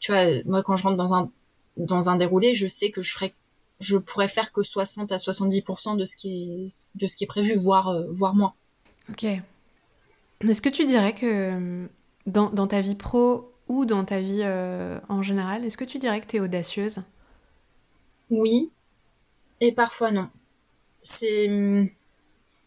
[0.00, 1.30] tu vois moi quand je rentre dans un
[1.76, 3.34] dans un déroulé, je sais que je ferai
[3.80, 7.26] je pourrais faire que 60 à 70% de ce qui est, de ce qui est
[7.26, 8.54] prévu, voire, euh, voire moins.
[9.10, 9.24] Ok.
[9.24, 11.86] Est-ce que tu dirais que euh,
[12.26, 15.98] dans, dans, ta vie pro ou dans ta vie euh, en général, est-ce que tu
[15.98, 17.02] dirais que tu es audacieuse?
[18.30, 18.70] Oui,
[19.60, 20.28] et parfois non.
[21.02, 21.92] C'est.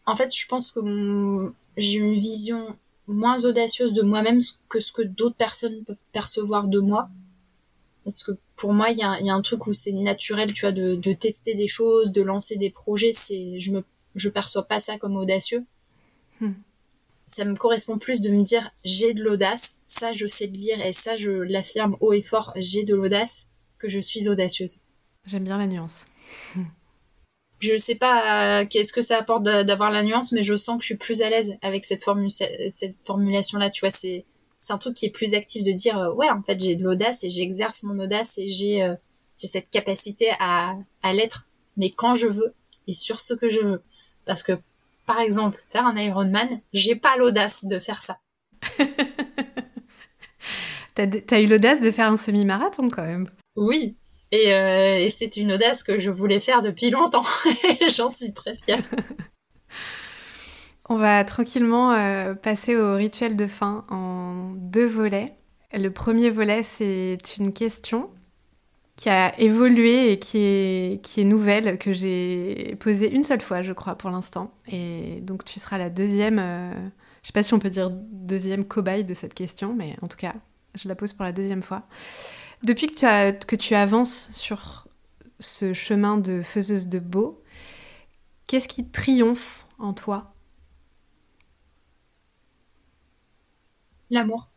[0.06, 5.02] En fait, je pense que j'ai une vision moins audacieuse de moi-même que ce que
[5.02, 7.08] d'autres personnes peuvent percevoir de moi.
[8.04, 11.12] Parce que pour moi, il y a, un truc où c'est naturel, tu vois, de,
[11.14, 13.14] tester des choses, de lancer des projets.
[13.14, 13.82] C'est, je me
[14.16, 15.64] je perçois pas ça comme audacieux.
[16.40, 16.52] Hmm.
[17.24, 20.84] Ça me correspond plus de me dire j'ai de l'audace, ça je sais le dire
[20.84, 23.46] et ça je l'affirme haut et fort, j'ai de l'audace,
[23.78, 24.80] que je suis audacieuse.
[25.26, 26.06] J'aime bien la nuance.
[27.60, 30.82] Je sais pas euh, qu'est-ce que ça apporte d'avoir la nuance, mais je sens que
[30.82, 32.04] je suis plus à l'aise avec cette,
[32.70, 33.70] cette formulation-là.
[33.70, 34.26] Tu vois, c'est
[34.60, 36.84] c'est un truc qui est plus actif de dire euh, ouais, en fait, j'ai de
[36.84, 38.94] l'audace et j'exerce mon audace et j'ai euh,
[39.38, 41.46] j'ai cette capacité à à l'être,
[41.76, 42.54] mais quand je veux
[42.86, 43.82] et sur ce que je veux.
[44.26, 44.52] Parce que
[45.06, 48.18] par exemple, faire un Ironman, j'ai pas l'audace de faire ça.
[50.94, 53.28] t'as as eu l'audace de faire un semi-marathon quand même.
[53.56, 53.96] Oui,
[54.32, 57.24] euh, et, c'est une audace que je voulais faire depuis longtemps.
[57.88, 58.82] J'en suis très fière.
[60.92, 65.26] On va tranquillement euh, passer au rituel de fin en deux volets.
[65.72, 68.10] Le premier volet, c'est une question
[68.96, 73.94] qui a évolué et qui est, nouvelle, que j'ai posée une seule fois, je crois,
[73.94, 74.52] pour l'instant.
[74.66, 76.90] Et donc tu seras la deuxième, euh, je ne
[77.22, 80.34] sais pas si on peut dire deuxième cobaye de cette question, mais en tout cas,
[80.74, 81.84] je la pose pour la deuxième fois.
[82.64, 84.88] Depuis que tu, que tu avances sur
[85.38, 87.40] ce chemin de faiseuse de beau,
[88.48, 90.34] qu'est-ce qui triomphe en toi?
[94.10, 94.48] L'amour.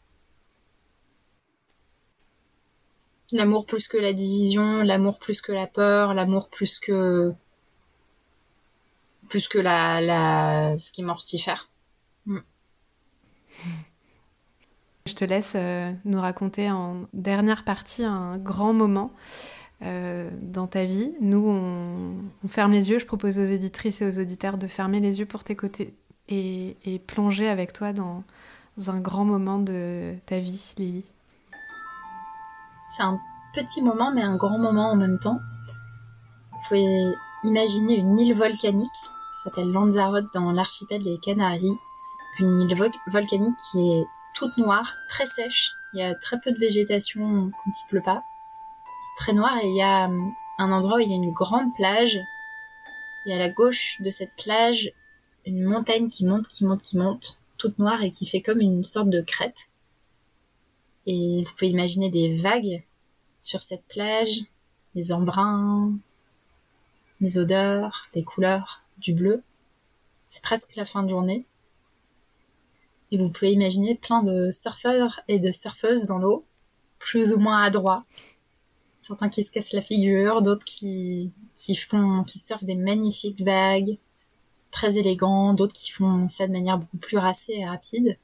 [3.32, 7.34] L'amour plus que la division, l'amour plus que la peur, l'amour plus que
[9.30, 11.70] plus que la, la ce qui mortifère.
[12.26, 12.40] Mm.
[15.06, 19.12] Je te laisse euh, nous raconter en dernière partie un grand moment
[19.82, 21.12] euh, dans ta vie.
[21.20, 23.00] Nous, on, ferme les yeux.
[23.00, 25.94] Je propose aux éditrices et aux auditeurs de fermer les yeux pour t'écouter
[26.30, 28.24] et, et plonger avec toi dans
[28.88, 31.04] un grand moment de ta vie, Lily.
[32.90, 33.20] C'est un
[33.54, 35.40] petit moment, mais un grand moment en même temps.
[36.52, 37.14] Vous pouvez
[37.44, 41.78] imaginer une île volcanique qui s'appelle Lanzarote dans l'archipel des Canaries.
[42.40, 45.72] Une île volcanique qui est toute noire, très sèche.
[45.94, 48.24] Il y a très peu de végétation quand il pleut pas.
[48.86, 51.32] C'est très noir et il y a hum, un endroit où il y a une
[51.32, 52.20] grande plage.
[53.26, 54.92] Et à la gauche de cette plage,
[55.46, 57.38] une montagne qui monte, qui monte, qui monte,
[57.78, 59.70] noire et qui fait comme une sorte de crête.
[61.06, 62.84] Et vous pouvez imaginer des vagues
[63.40, 64.42] sur cette plage,
[64.96, 65.94] les embruns,
[67.20, 69.44] les odeurs, les couleurs du bleu.
[70.30, 71.46] C'est presque la fin de journée.
[73.12, 76.46] Et vous pouvez imaginer plein de surfeurs et de surfeuses dans l'eau,
[77.00, 78.04] plus ou moins adroits.
[79.00, 83.98] Certains qui se cassent la figure, d'autres qui, qui font, qui surfent des magnifiques vagues,
[84.74, 88.18] très élégants, d'autres qui font ça de manière beaucoup plus racée et rapide.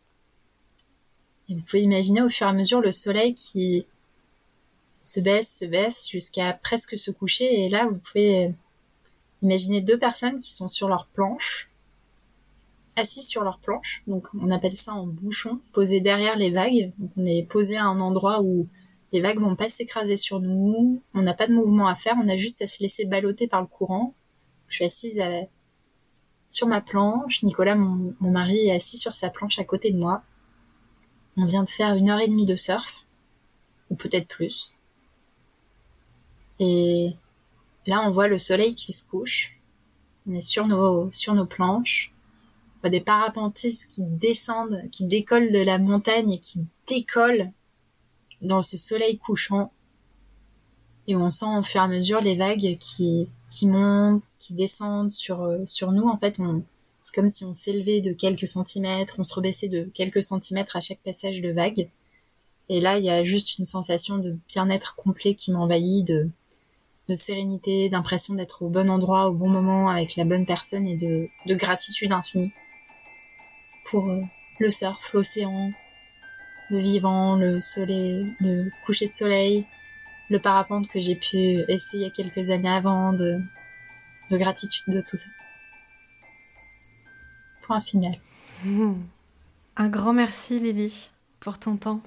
[1.47, 3.85] Et vous pouvez imaginer au fur et à mesure le soleil qui
[5.01, 7.65] se baisse, se baisse jusqu'à presque se coucher.
[7.65, 8.53] Et là, vous pouvez
[9.41, 11.69] imaginer deux personnes qui sont sur leur planche,
[12.95, 14.03] assis sur leur planche.
[14.07, 16.91] Donc on appelle ça en bouchon, posé derrière les vagues.
[16.97, 18.67] Donc on est posé à un endroit où
[19.13, 21.01] les vagues vont pas s'écraser sur nous.
[21.13, 22.15] On n'a pas de mouvement à faire.
[22.21, 24.13] On a juste à se laisser balloter par le courant.
[24.67, 25.23] Je suis assise
[26.49, 27.43] sur ma planche.
[27.43, 30.23] Nicolas, mon, mari, est assis sur sa planche à côté de moi.
[31.37, 33.05] On vient de faire une heure et demie de surf,
[33.89, 34.75] ou peut-être plus.
[36.59, 37.13] Et
[37.85, 39.57] là, on voit le soleil qui se couche.
[40.27, 42.11] On est sur nos, sur nos planches
[42.87, 47.51] des parapentistes qui descendent, qui décollent de la montagne et qui décollent
[48.41, 49.73] dans ce soleil couchant.
[51.07, 55.11] Et on sent au fur et à mesure les vagues qui, qui montent, qui descendent
[55.11, 56.07] sur, euh, sur nous.
[56.07, 56.63] En fait, on,
[57.03, 60.81] c'est comme si on s'élevait de quelques centimètres, on se rebaissait de quelques centimètres à
[60.81, 61.89] chaque passage de vague.
[62.69, 66.29] Et là, il y a juste une sensation de bien-être complet qui m'envahit, de,
[67.07, 70.95] de sérénité, d'impression d'être au bon endroit, au bon moment, avec la bonne personne et
[70.95, 72.53] de, de gratitude infinie
[73.89, 74.21] pour euh,
[74.59, 75.71] le surf, l'océan,
[76.69, 79.65] le vivant, le soleil, le coucher de soleil,
[80.29, 83.39] le parapente que j'ai pu essayer quelques années avant, de,
[84.31, 85.27] de gratitude de tout ça.
[87.63, 88.19] Point final.
[88.63, 88.93] Mmh.
[89.77, 91.09] Un grand merci Lily
[91.39, 92.01] pour ton temps.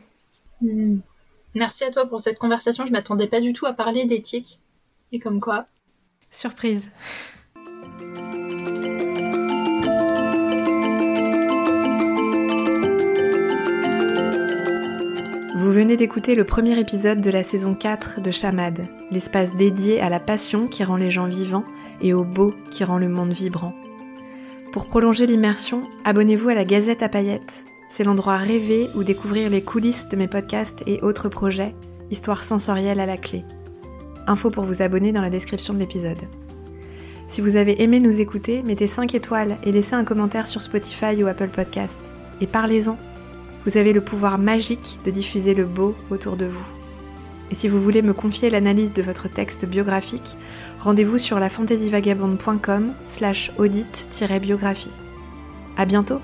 [0.60, 0.98] Mmh.
[1.54, 2.86] Merci à toi pour cette conversation.
[2.86, 4.60] Je m'attendais pas du tout à parler d'éthique.
[5.12, 5.66] Et comme quoi.
[6.30, 6.88] Surprise.
[15.96, 20.66] D'écouter le premier épisode de la saison 4 de Chamade, l'espace dédié à la passion
[20.66, 21.64] qui rend les gens vivants
[22.00, 23.74] et au beau qui rend le monde vibrant.
[24.72, 27.64] Pour prolonger l'immersion, abonnez-vous à la Gazette à paillettes.
[27.90, 31.74] C'est l'endroit rêvé où découvrir les coulisses de mes podcasts et autres projets,
[32.10, 33.44] histoire sensorielle à la clé.
[34.26, 36.22] Info pour vous abonner dans la description de l'épisode.
[37.26, 41.22] Si vous avez aimé nous écouter, mettez 5 étoiles et laissez un commentaire sur Spotify
[41.22, 41.98] ou Apple Podcast.
[42.40, 42.96] Et parlez-en.
[43.64, 46.66] Vous avez le pouvoir magique de diffuser le beau autour de vous.
[47.50, 50.36] Et si vous voulez me confier l'analyse de votre texte biographique,
[50.80, 54.90] rendez-vous sur lafantasyvagabonde.com slash audit-biographie.
[55.76, 56.20] À bientôt!